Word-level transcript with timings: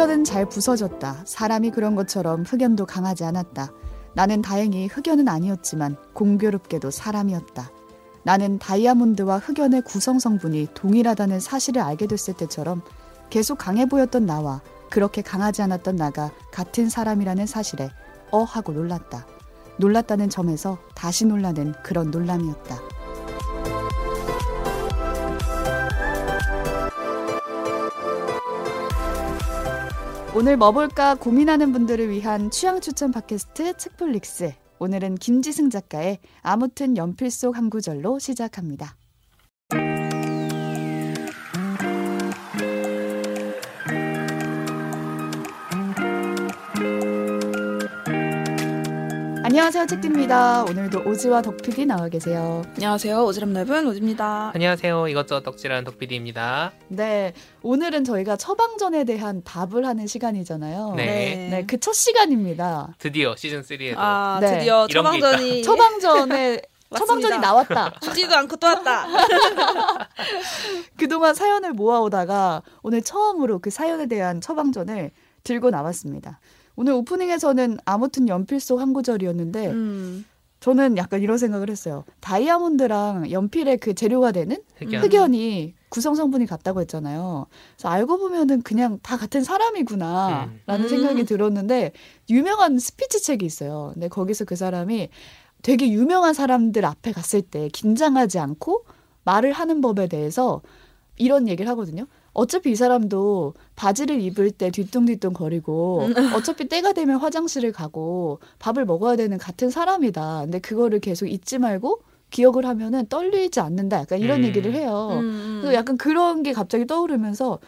흑연은 0.00 0.24
잘 0.24 0.46
부서졌다. 0.46 1.24
사람이 1.26 1.72
그런 1.72 1.94
것처럼 1.94 2.42
흑연도 2.42 2.86
강하지 2.86 3.22
않았다. 3.24 3.70
나는 4.14 4.40
다행히 4.40 4.86
흑연은 4.86 5.28
아니었지만 5.28 5.94
공교롭게도 6.14 6.90
사람이었다. 6.90 7.70
나는 8.22 8.58
다이아몬드와 8.58 9.36
흑연의 9.36 9.82
구성 9.82 10.18
성분이 10.18 10.68
동일하다는 10.72 11.40
사실을 11.40 11.82
알게 11.82 12.06
됐을 12.06 12.32
때처럼 12.32 12.80
계속 13.28 13.58
강해 13.58 13.84
보였던 13.84 14.24
나와 14.24 14.62
그렇게 14.88 15.20
강하지 15.20 15.60
않았던 15.60 15.96
나가 15.96 16.30
같은 16.50 16.88
사람이라는 16.88 17.44
사실에 17.44 17.90
어 18.30 18.42
하고 18.42 18.72
놀랐다. 18.72 19.26
놀랐다는 19.76 20.30
점에서 20.30 20.78
다시 20.94 21.26
놀라는 21.26 21.74
그런 21.82 22.10
놀람이었다. 22.10 22.89
오늘 30.32 30.56
뭐 30.56 30.70
볼까 30.70 31.16
고민하는 31.16 31.72
분들을 31.72 32.08
위한 32.08 32.52
취향 32.52 32.80
추천 32.80 33.10
팟캐스트 33.10 33.76
책플릭스. 33.76 34.52
오늘은 34.78 35.16
김지승 35.16 35.70
작가의 35.70 36.20
아무튼 36.42 36.96
연필 36.96 37.32
속 37.32 37.56
한 37.56 37.68
구절로 37.68 38.20
시작합니다. 38.20 38.94
안녕하세요 49.60 49.86
책디입니다. 49.88 50.64
오늘도 50.70 51.02
오지와 51.02 51.42
덕픽이 51.42 51.84
나와 51.84 52.08
계세요. 52.08 52.62
안녕하세요. 52.76 53.26
오지랖 53.26 53.52
랩은 53.66 53.86
오지입니다. 53.88 54.52
안녕하세요. 54.54 55.08
이것저것 55.08 55.42
덕질하는 55.42 55.84
덕PD입니다. 55.84 56.72
네, 56.88 57.34
오늘은 57.60 58.04
저희가 58.04 58.36
처방전에 58.36 59.04
대한 59.04 59.42
답을 59.44 59.84
하는 59.84 60.06
시간이잖아요. 60.06 60.94
네. 60.96 61.48
네, 61.50 61.66
그 61.66 61.78
첫 61.78 61.92
시간입니다. 61.92 62.94
드디어 62.98 63.36
시즌 63.36 63.60
3에도 63.60 63.96
아, 63.98 64.38
네. 64.40 64.60
드디어 64.60 64.86
처방전이 64.86 65.60
처방전에 65.62 66.62
처방전이. 66.96 67.38
나왔다. 67.40 68.00
죽지도 68.00 68.34
않고 68.34 68.56
또 68.56 68.66
왔다. 68.66 69.06
그동안 70.96 71.34
사연을 71.34 71.74
모아오다가 71.74 72.62
오늘 72.82 73.02
처음으로 73.02 73.58
그 73.58 73.68
사연에 73.68 74.06
대한 74.06 74.40
처방전을 74.40 75.10
들고 75.44 75.68
나왔습니다. 75.68 76.40
오늘 76.76 76.92
오프닝에서는 76.94 77.78
아무튼 77.84 78.28
연필 78.28 78.60
속 78.60 78.80
한 78.80 78.92
구절이었는데 78.92 79.66
음. 79.68 80.24
저는 80.60 80.98
약간 80.98 81.22
이런 81.22 81.38
생각을 81.38 81.70
했어요. 81.70 82.04
다이아몬드랑 82.20 83.30
연필의 83.30 83.78
그 83.78 83.94
재료가 83.94 84.32
되는 84.32 84.58
흑연. 84.76 85.02
흑연이 85.02 85.74
구성 85.88 86.14
성분이 86.14 86.44
같다고 86.46 86.80
했잖아요. 86.82 87.46
그래서 87.76 87.88
알고 87.88 88.18
보면은 88.18 88.60
그냥 88.62 88.98
다 89.02 89.16
같은 89.16 89.42
사람이구나라는 89.42 90.50
음. 90.68 90.88
생각이 90.88 91.20
음. 91.22 91.26
들었는데 91.26 91.92
유명한 92.28 92.78
스피치 92.78 93.22
책이 93.22 93.44
있어요. 93.46 93.90
근데 93.94 94.08
거기서 94.08 94.44
그 94.44 94.54
사람이 94.54 95.08
되게 95.62 95.88
유명한 95.90 96.34
사람들 96.34 96.84
앞에 96.84 97.12
갔을 97.12 97.42
때 97.42 97.68
긴장하지 97.68 98.38
않고 98.38 98.84
말을 99.24 99.52
하는 99.52 99.80
법에 99.80 100.08
대해서 100.08 100.60
이런 101.16 101.48
얘기를 101.48 101.70
하거든요. 101.70 102.06
어차피 102.40 102.70
이 102.70 102.74
사람도 102.74 103.52
바지를 103.76 104.18
입을 104.22 104.50
때 104.50 104.70
뒤뚱뒤뚱 104.70 105.34
거리고 105.34 106.08
어차피 106.34 106.68
때가 106.68 106.94
되면 106.94 107.18
화장실을 107.18 107.70
가고 107.70 108.40
밥을 108.58 108.86
먹어야 108.86 109.16
되는 109.16 109.36
같은 109.36 109.68
사람이다. 109.68 110.40
근데 110.44 110.58
그거를 110.58 111.00
계속 111.00 111.26
잊지 111.26 111.58
말고 111.58 112.00
기억을 112.30 112.64
하면은 112.64 113.06
떨리지 113.08 113.60
않는다. 113.60 113.98
약간 114.00 114.20
이런 114.20 114.40
음. 114.40 114.44
얘기를 114.44 114.72
해요. 114.72 115.08
음. 115.20 115.58
그래서 115.60 115.76
약간 115.76 115.98
그런 115.98 116.42
게 116.42 116.52
갑자기 116.54 116.86
떠오르면서 116.86 117.58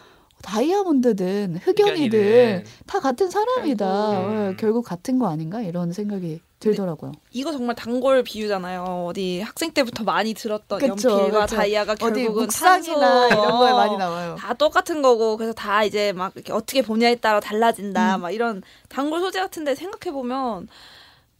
다이아몬드든 0.41 1.57
흑연이든 1.61 1.93
흑연이든. 1.93 2.63
다 2.87 2.99
같은 2.99 3.29
사람이다. 3.29 3.85
결국. 3.85 4.31
음. 4.31 4.37
어, 4.37 4.55
결국 4.57 4.85
같은 4.85 5.19
거 5.19 5.27
아닌가 5.27 5.61
이런 5.61 5.93
생각이 5.93 6.41
들더라고요. 6.71 7.11
이거 7.31 7.51
정말 7.51 7.75
단골 7.75 8.23
비유잖아요. 8.23 9.05
어디 9.09 9.41
학생 9.41 9.71
때부터 9.71 10.03
많이 10.03 10.33
들었던 10.33 10.79
그쵸, 10.79 11.09
연필과 11.11 11.41
그쵸. 11.45 11.55
다이아가 11.55 11.95
결국은 11.95 12.47
탄소, 12.47 12.91
이런 12.93 13.57
거에 13.57 13.71
어, 13.71 13.75
많이 13.75 13.97
나와요. 13.97 14.35
다 14.39 14.53
똑같은 14.53 15.01
거고 15.01 15.37
그래서 15.37 15.53
다 15.53 15.83
이제 15.83 16.13
막 16.13 16.31
이렇게 16.35 16.53
어떻게 16.53 16.81
보냐에 16.81 17.15
따라 17.15 17.39
달라진다. 17.39 18.17
음. 18.17 18.21
막 18.21 18.31
이런 18.31 18.61
단골 18.89 19.19
소재 19.19 19.39
같은데 19.39 19.75
생각해 19.75 20.13
보면 20.13 20.67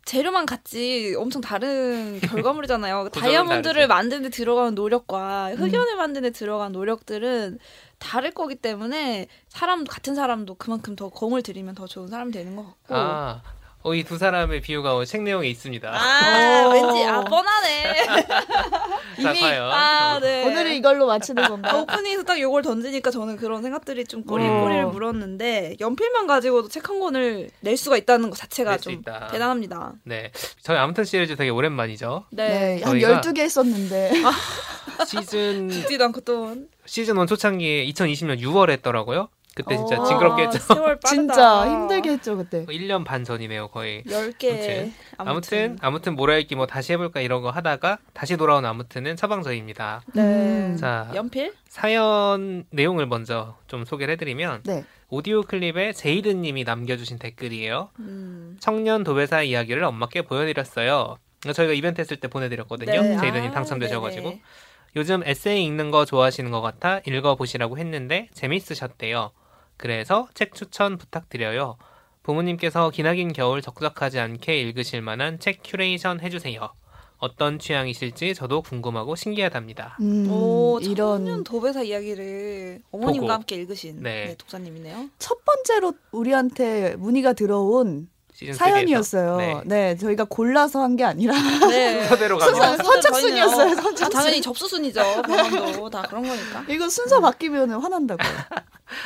재료만 0.06 0.46
같지 0.46 1.16
엄청 1.18 1.42
다른 1.42 2.20
결과물이잖아요. 2.22 3.10
다이아몬드를. 3.10 3.88
만드는 3.88 4.24
데 4.24 4.30
들어가는 4.30 4.76
노력과 4.76 5.52
음. 5.52 5.56
흑연을 5.58 5.96
만드는 5.96 6.30
데 6.30 6.38
들어간 6.38 6.74
노력들은 6.74 7.60
다를 8.00 8.32
거기 8.32 8.56
때문에 8.56 9.28
사람 9.48 9.86
같은 9.86 10.14
사람도 10.14 10.56
그만큼 10.56 10.96
더 10.98 11.08
공을 11.08 11.42
들이면 11.42 11.76
더 11.76 11.88
좋은 11.88 12.08
사람이 12.08 12.34
되는 12.34 12.56
것 12.58 12.64
같고. 12.64 12.96
아, 12.96 13.42
어, 13.86 13.94
이 13.94 14.04
두 14.06 14.18
사람의 14.18 14.62
비유가 14.62 14.94
오늘 14.94 15.06
책 15.06 15.24
내용에 15.24 15.48
있습니다. 15.50 15.90
아, 15.94 16.68
오. 16.68 16.72
왠지 16.72 17.04
아 17.04 17.22
뻔하네. 17.22 18.06
자, 19.22 19.32
이미- 19.32 19.42
과연. 19.42 19.72
아, 19.72 20.16
어, 20.16 20.20
네. 20.22 20.46
오늘은 20.46 20.74
이걸로 20.74 21.06
마치는 21.08 21.44
아, 21.44 21.50
건가? 21.50 21.78
오프닝에서 21.82 22.24
딱 22.24 22.40
요걸 22.40 22.62
던지니까 22.62 23.12
저는 23.12 23.36
그런 23.36 23.62
생각들이 23.62 24.06
좀 24.06 24.24
꼬리 24.24 24.46
어. 24.48 24.62
꼬리를 24.62 24.86
물었는데 24.88 25.76
연필만 25.82 26.28
가지고도 26.28 26.70
책 26.70 26.84
한 26.90 27.00
권을 27.00 27.50
낼 27.62 27.78
수가 27.78 27.96
있다는 27.98 28.30
것 28.30 28.36
자체가 28.38 28.78
좀 28.78 28.94
있다. 28.94 29.28
대단합니다. 29.28 29.94
네. 30.04 30.32
저희 30.62 30.78
아무튼 30.78 31.04
시리즈 31.06 31.36
되게 31.36 31.50
오랜만이죠. 31.50 32.26
네, 32.32 32.48
네. 32.78 32.82
한 32.84 32.94
저희가- 32.96 33.22
12개 33.22 33.40
했었는데. 33.40 34.12
시즌 35.08 35.68
듣지도 35.70 36.06
않고 36.06 36.22
또 36.22 36.56
시즌 36.86 37.18
1 37.18 37.26
초창기에 37.28 37.86
2020년 37.88 38.40
6월에 38.42 38.70
했더라고요. 38.72 39.28
그때 39.56 39.78
진짜 39.78 40.02
어. 40.02 40.06
징그럽게 40.06 40.42
아, 40.44 40.46
했죠. 40.50 40.74
세월 40.74 41.00
빠르다. 41.00 41.10
진짜 41.10 41.70
힘들게 41.70 42.10
했죠, 42.12 42.38
그때. 42.38 42.66
1년 42.66 43.06
반 43.06 43.24
전이네요, 43.24 43.68
거의. 43.68 44.04
10개. 44.04 44.92
아무튼 45.18 45.74
아무튼 45.74 45.78
아무튼 45.82 46.16
뭐라 46.16 46.34
할기 46.34 46.56
뭐 46.56 46.66
다시 46.66 46.94
해볼까 46.94 47.22
이런 47.22 47.42
거 47.42 47.52
하다가 47.52 48.00
다시 48.14 48.36
돌아온 48.38 48.66
아무튼은 48.66 49.16
처방전입니다. 49.16 50.02
네. 50.14 50.22
음. 50.22 50.78
자 50.80 51.12
연필? 51.14 51.54
사연 51.68 52.66
내용을 52.72 53.06
먼저 53.06 53.56
좀 53.68 53.86
소개를 53.86 54.14
해드리면 54.14 54.64
네. 54.64 54.84
오디오 55.10 55.44
클립에 55.44 55.94
제이드님이 55.94 56.64
남겨주신 56.64 57.20
댓글이에요. 57.20 57.90
음. 58.00 58.58
청년 58.60 59.04
도배사 59.04 59.44
이야기를 59.44 59.84
엄마께 59.84 60.24
보여드렸어요. 60.24 61.18
저희가 61.54 61.74
이벤트 61.74 62.02
했을 62.02 62.18
때 62.18 62.28
보내드렸거든요. 62.28 63.02
네. 63.02 63.18
제이드님 63.20 63.52
아, 63.52 63.54
당첨되셔가지고 63.54 64.30
네네. 64.30 64.42
요즘 64.96 65.22
에세이 65.26 65.64
읽는 65.66 65.92
거 65.92 66.06
좋아하시는 66.06 66.50
것 66.52 66.62
같아 66.62 67.02
읽어보시라고 67.06 67.78
했는데 67.78 68.30
재밌으셨대요. 68.34 69.32
그래서 69.78 70.28
책 70.34 70.54
추천 70.54 70.98
부탁드려요. 70.98 71.78
부모님께서 72.24 72.90
기나긴 72.90 73.34
겨울 73.34 73.62
적적하지 73.62 74.20
않게 74.20 74.60
읽으실 74.62 75.02
만한 75.02 75.40
책 75.40 75.60
큐레이션 75.64 76.22
해주세요. 76.22 76.72
어떤 77.18 77.58
취향이실지 77.58 78.34
저도 78.34 78.62
궁금하고 78.62 79.16
신기하답니다. 79.16 79.98
음, 80.02 80.30
오, 80.30 80.80
이런 80.82 81.44
도배사 81.46 81.84
이야기를 81.84 82.82
어머님과 82.92 83.22
보고. 83.22 83.32
함께 83.32 83.56
읽으신 83.56 84.02
네. 84.04 84.26
네, 84.26 84.36
독자님이네요. 84.36 85.10
첫 85.20 85.44
번째로 85.46 85.94
우리한테 86.12 86.96
문의가 86.98 87.32
들어온 87.32 88.10
시즌 88.10 88.12
3에서. 88.12 88.13
사연이었어요. 88.54 89.38
네. 89.38 89.62
네. 89.66 89.98
저희가 89.98 90.26
골라서 90.26 90.82
한 90.82 90.96
게 90.96 91.04
아니라 91.04 91.34
네. 91.70 92.02
순서대로 92.08 92.40
순서- 92.40 92.60
가면 92.60 92.78
선착순이었어요, 92.84 93.56
저희는, 93.58 93.80
어, 93.80 93.82
선착순. 93.82 94.06
아, 94.06 94.10
당연히 94.22 94.42
접수순이죠. 94.42 95.22
병원도 95.24 95.90
다 95.90 96.02
그런 96.04 96.24
거니까. 96.28 96.64
이거 96.68 96.88
순서 96.90 97.20
바뀌면 97.22 97.72
화난다고요. 97.72 98.30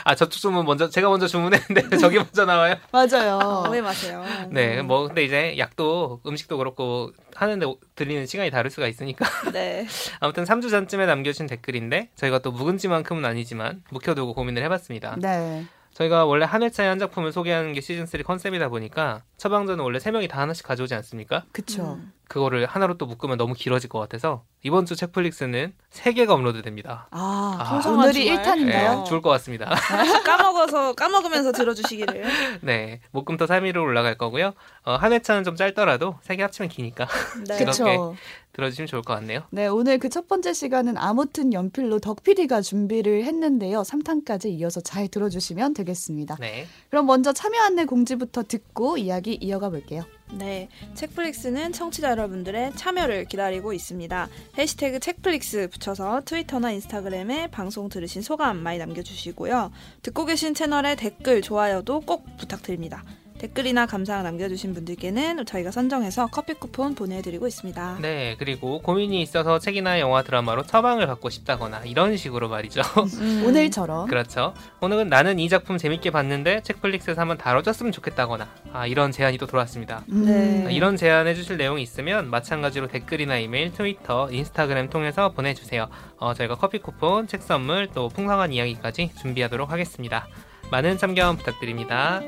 아 0.03 0.15
저쪽 0.15 0.39
주문 0.41 0.65
먼저 0.65 0.89
제가 0.89 1.07
먼저 1.07 1.27
주문했는데 1.27 1.95
저기 1.97 2.18
먼저 2.18 2.44
나와요. 2.45 2.75
맞아요. 2.91 3.63
오해 3.69 3.79
마세요. 3.81 4.24
네, 4.50 4.81
뭐 4.81 5.07
근데 5.07 5.24
이제 5.24 5.56
약도 5.57 6.19
음식도 6.25 6.57
그렇고 6.57 7.12
하는데 7.35 7.65
들리는 7.95 8.25
시간이 8.25 8.51
다를 8.51 8.69
수가 8.69 8.88
있으니까 8.88 9.25
네. 9.53 9.88
아무튼 10.19 10.44
3주 10.44 10.69
전쯤에 10.71 11.06
남겨주신 11.06 11.47
댓글인데 11.47 12.09
저희가 12.15 12.39
또 12.39 12.51
묵은지만큼은 12.51 13.24
아니지만 13.24 13.83
묵혀두고 13.91 14.33
고민을 14.33 14.62
해봤습니다. 14.63 15.15
네. 15.19 15.65
저희가 15.97 16.25
원래 16.25 16.45
한 16.45 16.61
회차에 16.61 16.88
한 16.88 16.99
작품을 16.99 17.31
소개하는 17.31 17.73
게 17.73 17.81
시즌 17.81 18.05
3 18.05 18.21
컨셉이다 18.21 18.69
보니까 18.69 19.23
처방전은 19.38 19.83
원래 19.83 19.97
세 19.97 20.11
명이 20.11 20.27
다 20.27 20.39
하나씩 20.41 20.63
가져오지 20.65 20.94
않습니까? 20.94 21.44
그쵸. 21.51 21.97
음. 21.99 22.13
그거를 22.27 22.65
하나로 22.65 22.97
또 22.97 23.05
묶으면 23.05 23.38
너무 23.38 23.53
길어질 23.53 23.89
것 23.89 23.99
같아서 23.99 24.44
이번 24.61 24.85
주 24.85 24.95
책플릭스는 24.97 25.73
세 25.89 26.11
개가 26.11 26.33
업로드됩니다. 26.33 27.07
아, 27.09 27.57
아. 27.57 27.89
오늘이 27.89 28.25
정말? 28.25 28.44
1탄인가요? 28.44 28.97
네, 28.97 29.03
좋을 29.07 29.21
것 29.21 29.29
같습니다. 29.29 29.73
하나씩 29.73 30.23
까먹어서 30.25 30.94
까먹으면서 30.94 31.53
들어주시기를. 31.53 32.25
네, 32.61 33.00
목금토 33.11 33.45
3위로 33.45 33.81
올라갈 33.81 34.17
거고요. 34.17 34.53
어, 34.83 34.95
한 34.95 35.13
회차는 35.13 35.45
좀 35.45 35.55
짧더라도 35.55 36.17
세 36.21 36.35
개 36.35 36.41
합치면 36.43 36.69
기니까 36.69 37.07
네. 37.47 37.57
그쵸. 37.65 38.15
들어주시면 38.57 38.88
좋을 38.88 39.01
것 39.04 39.13
같네요. 39.13 39.44
네, 39.51 39.68
오늘 39.68 39.98
그 39.98 40.09
첫 40.18 40.27
번째 40.27 40.51
시간은 40.51 40.98
아무튼 40.98 41.54
연필로 41.54 42.00
덕PD가 42.00 42.62
준비를 42.62 43.24
했는데요. 43.24 43.83
3탄까지 43.83 44.50
이어서 44.50 44.81
잘 44.81 45.07
들어주시면 45.07 45.75
되겠습니다. 45.75 46.38
네. 46.39 46.65
그럼 46.89 47.06
먼저 47.06 47.33
참여 47.33 47.62
안내 47.62 47.86
공지부터 47.86 48.42
듣고 48.48 48.98
이야기 48.98 49.38
이어가 49.39 49.69
볼게요. 49.69 50.04
네, 50.33 50.69
책플릭스는 50.95 51.71
청취자 51.71 52.09
여러분들의 52.09 52.74
참여를 52.75 53.25
기다리고 53.25 53.74
있습니다. 53.74 54.27
해시태그 54.57 55.00
책플릭스 55.01 55.69
붙여서 55.71 56.24
트위터나 56.25 56.71
인스타그램에 56.71 57.48
방송 57.51 57.89
들으신 57.89 58.24
소감 58.24 58.57
많이 58.57 58.80
남겨주시고요. 58.80 59.71
듣고 60.01 60.25
계신 60.25 60.56
채널에 60.56 60.95
댓글, 60.95 61.44
좋아요도 61.44 62.01
꼭 62.01 62.25
부탁드립니다. 62.38 63.03
댓글이나 63.39 63.86
감상 63.86 64.24
남겨주신 64.24 64.74
분들께는 64.74 65.45
저희가 65.45 65.72
선정해서 65.72 66.28
커피 66.28 66.54
쿠폰 66.54 66.95
보내드리고 66.95 67.48
있습니다. 67.48 68.00
네, 68.01 68.36
그리고 68.39 68.80
고민이 68.80 69.22
있어서 69.22 69.60
책이나 69.60 70.00
영화, 70.00 70.24
드라마로 70.24 70.63
처방을 70.63 71.06
받고 71.07 71.30
싶다거나 71.30 71.81
이런 71.86 72.18
식으로 72.18 72.50
말이죠. 72.50 72.81
음. 73.19 73.44
오늘처럼 73.48 74.07
그렇죠. 74.07 74.54
오늘은 74.81 75.10
나는 75.10 75.39
이 75.39 75.50
작품 75.50 75.78
재밌게 75.78 76.12
봤는데 76.12 76.62
책플릭스에서 76.63 77.22
한번 77.22 77.38
다뤄줬으면 77.38 77.92
좋겠다거나 77.92 78.48
아, 78.74 78.88
이런 78.88 79.12
제안이 79.12 79.38
또 79.38 79.45
들어왔습니다. 79.45 80.04
음. 80.12 80.25
네. 80.25 80.74
이런 80.74 80.98
제안 80.98 81.28
해 81.28 81.36
주실 81.36 81.57
내용이 81.57 81.81
있으면 81.84 82.30
마찬가지로 82.30 82.88
댓글이나 82.88 83.38
이메일, 83.38 83.72
트위터, 83.72 84.30
인스타그램 84.31 84.89
통해서 84.89 85.31
보내주세요. 85.31 85.88
어, 86.18 86.34
저희가 86.34 86.56
커피 86.56 86.80
쿠폰, 86.80 87.28
책 87.28 87.44
선물, 87.44 87.88
또 87.94 88.10
풍성한 88.10 88.51
이야기까지 88.51 89.12
준비하도록 89.22 89.72
하겠습니다. 89.72 90.28
많은 90.72 90.98
참여 90.98 91.34
부탁드립니다. 91.38 92.22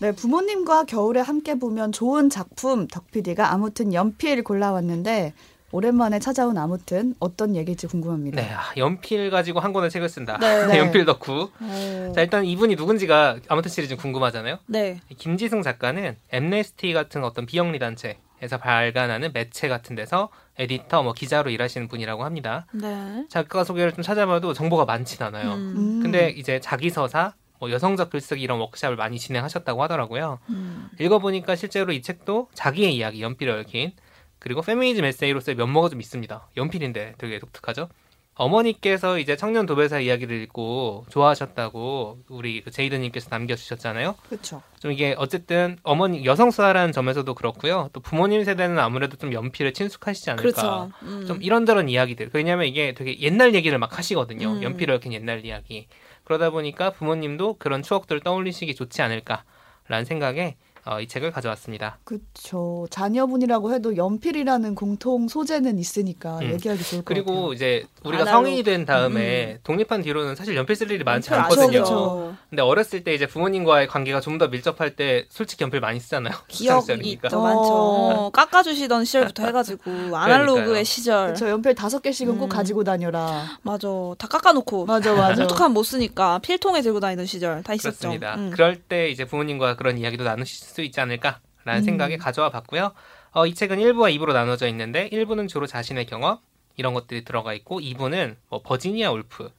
네, 0.00 0.12
부모님과 0.12 0.84
겨울에 0.84 1.20
함께 1.20 1.54
보면 1.54 1.92
좋은 1.92 2.28
작품 2.28 2.86
덕PD가 2.88 3.52
아무튼 3.52 3.94
연필 3.94 4.42
골라왔는데 4.42 5.32
오랜만에 5.74 6.20
찾아온 6.20 6.56
아무튼 6.56 7.14
어떤 7.18 7.56
얘기일지 7.56 7.86
궁금합니다. 7.88 8.40
네, 8.40 8.48
아, 8.52 8.72
연필 8.76 9.28
가지고 9.30 9.58
한 9.58 9.72
권의 9.72 9.90
책을 9.90 10.08
쓴다. 10.08 10.38
네. 10.38 10.66
네. 10.68 10.78
연필 10.78 11.04
덕후. 11.04 11.50
오. 11.60 12.12
자, 12.12 12.20
일단 12.20 12.44
이분이 12.44 12.76
누군지가 12.76 13.38
아무튼 13.48 13.70
시리즈 13.70 13.96
궁금하잖아요. 13.96 14.58
네. 14.66 15.00
김지승 15.18 15.62
작가는 15.62 16.16
엠네스티 16.30 16.92
같은 16.92 17.24
어떤 17.24 17.44
비영리 17.44 17.80
단체에서 17.80 18.58
발간하는 18.60 19.32
매체 19.32 19.68
같은 19.68 19.96
데서 19.96 20.28
에디터, 20.58 21.02
뭐 21.02 21.12
기자로 21.12 21.50
일하시는 21.50 21.88
분이라고 21.88 22.24
합니다. 22.24 22.66
네. 22.72 23.24
작가 23.28 23.64
소개를 23.64 23.92
좀 23.92 24.02
찾아봐도 24.02 24.52
정보가 24.52 24.84
많진 24.84 25.24
않아요. 25.24 25.54
음. 25.54 25.74
음. 25.76 26.00
근데 26.02 26.30
이제 26.30 26.60
자기 26.60 26.88
서사, 26.88 27.34
뭐 27.64 27.70
여성적 27.70 28.10
글쓰기 28.10 28.42
이런 28.42 28.58
워크샵을 28.60 28.96
많이 28.96 29.18
진행하셨다고 29.18 29.82
하더라고요. 29.84 30.38
음. 30.50 30.90
읽어보니까 31.00 31.56
실제로 31.56 31.92
이 31.92 32.02
책도 32.02 32.48
자기의 32.52 32.94
이야기, 32.94 33.22
연필에 33.22 33.50
얽힌 33.50 33.92
그리고 34.38 34.60
페미니즘 34.60 35.02
에세이로서의 35.06 35.56
면모가 35.56 35.88
좀 35.88 36.02
있습니다. 36.02 36.48
연필인데 36.58 37.14
되게 37.16 37.38
독특하죠. 37.38 37.88
어머니께서 38.34 39.18
이제 39.18 39.36
청년 39.36 39.64
도배사 39.64 40.00
이야기를 40.00 40.42
읽고 40.42 41.06
좋아하셨다고 41.08 42.18
우리 42.28 42.60
그 42.60 42.70
제이드님께서 42.70 43.28
남겨주셨잖아요. 43.30 44.16
그렇죠. 44.28 44.60
좀 44.80 44.92
이게 44.92 45.14
어쨌든 45.16 45.78
어머니 45.84 46.26
여성수화라는 46.26 46.92
점에서도 46.92 47.32
그렇고요. 47.32 47.88
또 47.92 48.00
부모님 48.00 48.44
세대는 48.44 48.78
아무래도 48.78 49.16
좀 49.16 49.32
연필에 49.32 49.72
친숙하시지 49.72 50.30
않을까. 50.32 50.42
그렇죠. 50.42 50.90
음. 51.04 51.24
좀 51.26 51.42
이런저런 51.42 51.88
이야기들. 51.88 52.30
왜냐하면 52.34 52.66
이게 52.66 52.92
되게 52.92 53.18
옛날 53.20 53.54
얘기를 53.54 53.78
막 53.78 53.96
하시거든요. 53.96 54.54
음. 54.54 54.62
연필을 54.62 54.96
얽힌 54.96 55.14
옛날 55.14 55.46
이야기. 55.46 55.86
그러다 56.24 56.50
보니까 56.50 56.90
부모님도 56.90 57.54
그런 57.58 57.82
추억들을 57.82 58.20
떠올리시기 58.22 58.74
좋지 58.74 59.02
않을까라는 59.02 60.04
생각에 60.04 60.56
어, 60.86 61.00
이 61.00 61.08
책을 61.08 61.30
가져왔습니다. 61.32 61.98
그렇죠. 62.04 62.86
자녀분이라고 62.90 63.72
해도 63.72 63.96
연필이라는 63.96 64.74
공통 64.74 65.28
소재는 65.28 65.78
있으니까 65.78 66.38
음. 66.40 66.52
얘기하기 66.52 66.82
좋을 66.84 67.00
것 67.02 67.06
그리고 67.06 67.32
같아요. 67.34 67.52
이제 67.54 67.84
우리가 68.04 68.22
아날로그. 68.24 68.30
성인이 68.44 68.62
된 68.64 68.84
다음에 68.84 69.58
독립한 69.64 70.02
뒤로는 70.02 70.34
사실 70.36 70.54
연필 70.56 70.76
쓸 70.76 70.90
일이 70.90 71.02
많지 71.02 71.30
연필 71.32 71.42
않거든요. 71.44 71.70
그렇죠. 71.70 72.36
근데 72.50 72.62
어렸을 72.62 73.02
때 73.02 73.14
이제 73.14 73.26
부모님과의 73.26 73.86
관계가 73.88 74.20
좀 74.20 74.34
더 74.34 74.48
밀접할 74.48 74.96
때 74.96 75.26
솔직히 75.30 75.62
연필 75.62 75.78
많이 75.78 76.00
쓰잖아요. 76.00 76.34
기억이 76.48 77.18
어. 77.32 77.40
많죠. 77.40 77.70
어, 77.72 78.30
깎아주시던 78.30 79.04
시절부터 79.04 79.44
해가지고 79.46 79.90
아날로그의 80.16 80.64
그러니까요. 80.64 80.84
시절. 80.84 81.26
그렇죠. 81.26 81.48
연필 81.48 81.74
다섯 81.76 82.00
개씩은 82.02 82.36
꼭 82.36 82.46
음. 82.46 82.48
가지고 82.48 82.82
다녀라. 82.82 83.44
맞아. 83.62 83.86
다 84.18 84.26
깎아놓고. 84.26 84.86
맞아, 84.86 85.14
맞아. 85.14 85.40
뭉툭하면 85.42 85.72
못 85.72 85.84
쓰니까 85.84 86.40
필통에 86.40 86.82
들고 86.82 86.98
다니던 86.98 87.26
시절 87.26 87.62
다 87.62 87.74
있었죠. 87.74 87.96
그렇습니다. 87.96 88.34
음. 88.34 88.50
그럴 88.50 88.74
때 88.76 89.08
이제 89.08 89.24
부모님과 89.24 89.76
그런 89.76 89.98
이야기도 89.98 90.24
나누실 90.24 90.66
수 90.66 90.73
있지 90.82 91.00
않을까라는 91.00 91.42
음. 91.66 91.82
생각에 91.82 92.16
가져와 92.16 92.50
봤고요. 92.50 92.92
어, 93.32 93.46
이 93.46 93.54
책은 93.54 93.78
1부와 93.78 94.14
2부로 94.16 94.32
나눠져 94.32 94.68
있는데 94.68 95.08
1부는 95.10 95.48
주로 95.48 95.66
자신의 95.66 96.06
경험 96.06 96.38
이런 96.76 96.94
것들이 96.94 97.24
들어가 97.24 97.52
있고 97.54 97.80
2부는 97.80 98.36
뭐 98.48 98.62
버지니아 98.62 99.10
울프 99.10 99.50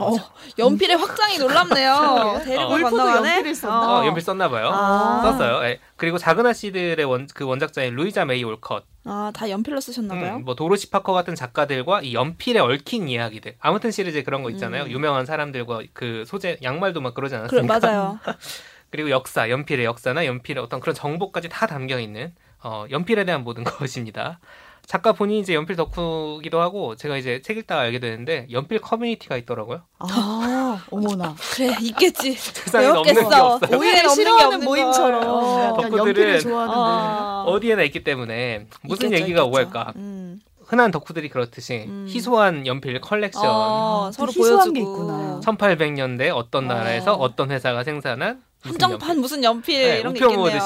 어, 0.00 0.10
연필의 0.58 0.96
확장이 0.96 1.38
놀랍네요. 1.38 2.40
데리고 2.44 2.62
어. 2.62 2.74
울프도 2.74 2.96
건너가네. 2.96 3.36
연필을 3.36 3.54
썼나? 3.54 4.00
어, 4.00 4.06
연필 4.06 4.22
썼나 4.22 4.48
봐요. 4.48 4.70
아. 4.72 5.20
썼어요. 5.22 5.64
예. 5.66 5.80
그리고 5.96 6.16
작은 6.16 6.46
아씨들의 6.46 7.04
원, 7.04 7.28
그 7.34 7.44
원작자인 7.44 7.94
루이자 7.94 8.24
메이 8.24 8.42
올컷, 8.42 8.84
아, 9.04 9.32
다 9.34 9.50
연필로 9.50 9.80
쓰셨나 9.80 10.14
봐요. 10.14 10.36
음, 10.36 10.44
뭐 10.44 10.54
도로시 10.54 10.90
파커 10.90 11.12
같은 11.12 11.34
작가들과 11.34 12.02
이 12.02 12.14
연필에 12.14 12.60
얽힌 12.60 13.08
이야기들. 13.08 13.56
아무튼 13.60 13.90
시리즈 13.90 14.22
그런 14.22 14.42
거 14.42 14.50
있잖아요. 14.50 14.84
음. 14.84 14.90
유명한 14.90 15.26
사람들과 15.26 15.82
그 15.92 16.24
소재 16.26 16.56
양말도 16.62 17.00
막 17.00 17.14
그러지 17.14 17.34
않았습니까? 17.34 17.80
맞아요. 17.80 18.18
그리고 18.92 19.10
역사, 19.10 19.48
연필의 19.48 19.86
역사나 19.86 20.26
연필의 20.26 20.62
어떤 20.62 20.78
그런 20.78 20.94
정보까지 20.94 21.48
다 21.48 21.66
담겨 21.66 21.98
있는 21.98 22.32
어, 22.62 22.84
연필에 22.90 23.24
대한 23.24 23.42
모든 23.42 23.64
것입니다. 23.64 24.38
작가 24.84 25.12
본인이 25.12 25.40
이제 25.40 25.54
연필 25.54 25.76
덕후기도 25.76 26.60
하고 26.60 26.94
제가 26.96 27.16
이제 27.16 27.40
책 27.40 27.56
읽다가 27.56 27.82
알게 27.82 28.00
되는데 28.00 28.46
연필 28.50 28.80
커뮤니티가 28.80 29.36
있더라고요. 29.38 29.82
아, 30.00 30.84
어머나. 30.90 31.34
그래, 31.54 31.74
있겠지. 31.80 32.32
세상에 32.32 32.86
없는 32.88 33.02
게 33.04 33.12
배웠겠어. 33.14 33.54
없어요. 33.54 33.78
오히려 33.78 34.08
싫어하는 34.08 34.60
모임처럼 34.64 35.20
걸. 35.24 35.64
약간 35.64 35.90
덕후들은- 35.90 35.98
연필을 36.08 36.40
좋아하는데. 36.40 36.78
아. 36.78 37.44
어디에나 37.46 37.82
있기 37.84 38.04
때문에 38.04 38.66
무슨 38.82 39.06
있겠죠, 39.06 39.22
얘기가 39.22 39.42
있겠죠. 39.42 39.46
오갈까? 39.46 39.92
음. 39.96 40.40
흔한 40.66 40.90
덕후들이 40.90 41.28
그렇듯이 41.28 41.84
음. 41.86 42.06
희소한 42.08 42.66
연필 42.66 43.00
컬렉션. 43.00 43.44
어, 43.46 44.06
아, 44.08 44.12
서로 44.12 44.30
희소한 44.32 44.72
게 44.72 44.80
보여주고. 44.82 45.02
있구나. 45.04 45.40
1800년대 45.44 46.30
어떤 46.34 46.68
어. 46.70 46.74
나라에서 46.74 47.14
어떤 47.14 47.50
회사가 47.50 47.84
생산한 47.84 48.42
한정판. 48.62 49.18
무슨 49.20 49.42
연필 49.44 49.82
네, 49.88 50.00
이런 50.00 50.12
게 50.14 50.24
있겠네요. 50.24 50.46
예. 50.48 50.58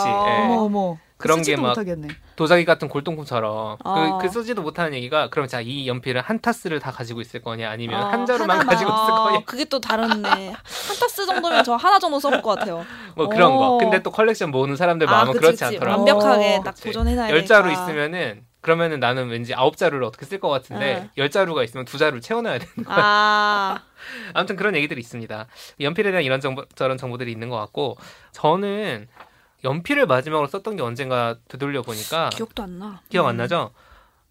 어머 0.45 0.63
어머. 0.65 0.97
그런 1.19 1.41
게 1.41 1.57
막. 1.57 1.75
도자기 2.37 2.67
같은 2.67 2.89
골동품처럼 2.91 3.79
어. 3.83 4.19
그, 4.19 4.27
그 4.27 4.33
쓰지도 4.33 4.61
못하는 4.61 4.93
얘기가 4.93 5.31
그럼 5.31 5.49
자 5.49 5.63
이 5.63 5.89
연필은 5.89 6.21
한 6.21 6.39
타스를 6.43 6.79
다 6.79 6.91
가지고 6.91 7.23
있을 7.23 7.41
거냐 7.41 7.71
아니면 7.71 8.03
어, 8.03 8.09
한 8.09 8.27
자루만 8.27 8.51
하나만. 8.59 8.67
가지고 8.67 8.91
있을 8.91 9.07
거냐 9.07 9.37
어, 9.39 9.43
그게 9.47 9.65
또 9.65 9.81
다른네. 9.81 10.29
한 10.29 10.53
타스 11.01 11.25
정도면 11.25 11.65
저 11.65 11.75
하나 11.77 11.99
정도 11.99 12.21
써볼 12.21 12.43
것 12.43 12.59
같아요. 12.59 12.85
뭐 13.17 13.29
그런 13.31 13.53
어. 13.53 13.57
거 13.57 13.79
근데 13.79 14.03
또 14.03 14.11
컬렉션 14.11 14.51
모으는 14.51 14.77
사람들 14.77 15.07
마음은 15.07 15.33
그치, 15.33 15.41
그렇지. 15.41 15.65
않더라고 15.65 16.03
완벽하게 16.05 16.57
어. 16.57 16.63
딱. 16.63 16.75
보존해놔야 16.83 17.31
열 17.31 17.47
자루. 17.47 17.73
있으면은 17.73 18.43
그러면은 18.67 18.99
나는 18.99 19.29
왠지 19.29 19.55
아홉 19.55 19.77
자루를 19.77 20.05
어떻게 20.05 20.27
쓸 20.27 20.41
것 20.41 20.49
같은데 20.49 20.95
네. 20.95 21.11
열 21.19 21.31
자루가 21.31 21.63
있으면 21.63 21.85
두 21.85 21.99
자루를 21.99 22.21
채워놔야 22.21 22.59
돼 22.59 22.67
아, 22.87 23.81
아무튼 24.35 24.57
그런 24.57 24.75
얘기들이 24.75 25.01
있습니다 25.01 25.47
연필에 25.79 26.11
대한 26.11 26.25
이런 26.25 26.41
정보 26.41 26.65
저런 26.75 26.99
정보들이 26.99 27.31
있는 27.31 27.49
것 27.49 27.57
같고 27.59 27.97
저는 28.33 29.07
연필을 29.63 30.07
마지막으로 30.07 30.49
썼던 30.49 30.75
게 30.75 30.83
언젠가 30.83 31.37
되돌려 31.47 31.83
보니까 31.83 32.31
기억도 32.31 32.65
안 32.65 32.81
나. 32.81 33.01
기억 33.09 33.27
안 33.29 33.37
음. 33.37 33.39
나죠? 33.39 33.71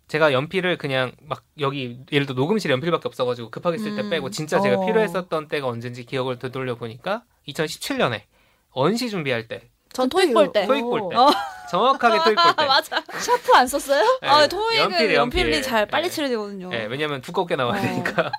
제가 0.09 0.33
연필을 0.33 0.77
그냥 0.79 1.13
막 1.21 1.41
여기 1.61 2.01
예를 2.11 2.27
들어 2.27 2.35
녹음실에 2.35 2.73
연필밖에 2.73 3.07
없어가지고 3.07 3.51
급하게 3.51 3.77
쓸때 3.77 4.01
음. 4.01 4.09
빼고 4.09 4.31
진짜 4.31 4.59
제가 4.59 4.79
어. 4.81 4.85
필요했었던 4.85 5.47
때가 5.47 5.65
언젠지 5.65 6.03
기억을 6.03 6.39
되돌려 6.39 6.75
보니까 6.75 7.23
2017년에 7.47 8.23
언시 8.71 9.09
준비할 9.09 9.47
때 9.47 9.69
전 9.95 10.09
토익 10.09 10.33
볼 10.33 10.51
때. 10.51 10.65
토익 10.67 10.83
볼 10.83 11.09
때. 11.09 11.15
어. 11.15 11.29
정확하게 11.71 12.23
토익 12.23 12.35
볼 12.35 12.45
때. 12.55 12.65
맞아. 12.65 13.01
샤프 13.17 13.51
안 13.55 13.65
썼어요? 13.67 14.19
네, 14.21 14.27
아, 14.27 14.45
토익은 14.47 14.77
연필이 14.91 15.15
연필이 15.15 15.43
연필. 15.43 15.61
잘 15.63 15.85
빨리 15.87 16.03
네. 16.03 16.09
칠해지거든요. 16.09 16.69
네, 16.69 16.85
왜냐면 16.85 17.21
두껍게 17.21 17.55
나와야 17.55 17.79
어. 17.79 17.81
되니까. 17.81 18.31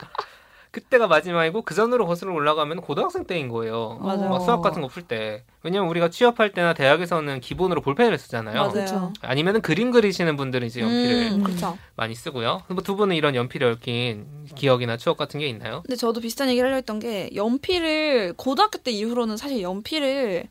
그때가 0.72 1.06
마지막이고 1.06 1.62
그 1.62 1.74
전으로 1.74 2.06
거슬러 2.06 2.34
올라가면 2.34 2.82
고등학생 2.82 3.24
때인 3.24 3.48
거예요. 3.48 3.98
맞아요. 4.02 4.28
막 4.28 4.40
수학 4.40 4.60
같은 4.60 4.82
거 4.82 4.88
풀 4.88 5.02
때. 5.04 5.42
왜냐면 5.62 5.88
우리가 5.88 6.10
취업할 6.10 6.52
때나 6.52 6.74
대학에서는 6.74 7.40
기본으로 7.40 7.80
볼펜을 7.80 8.18
쓰잖아요. 8.18 8.70
맞아요. 8.72 9.12
아니면은 9.22 9.62
그림 9.62 9.90
그리시는 9.90 10.36
분들은 10.36 10.66
이제 10.66 10.82
연필을 10.82 11.32
음, 11.32 11.42
그렇죠. 11.44 11.78
많이 11.96 12.14
쓰고요. 12.14 12.62
뭐두 12.68 12.94
분은 12.94 13.16
이런 13.16 13.34
연필에 13.34 13.64
얽힌 13.66 14.26
기억이나 14.54 14.98
추억 14.98 15.16
같은 15.16 15.40
게 15.40 15.46
있나요? 15.48 15.80
근데 15.86 15.96
저도 15.96 16.20
비슷한 16.20 16.50
얘기를 16.50 16.68
하려 16.68 16.76
했던 16.76 16.98
게 17.00 17.30
연필을 17.34 18.34
고등학교 18.36 18.76
때 18.76 18.90
이후로는 18.90 19.38
사실 19.38 19.62
연필을 19.62 20.44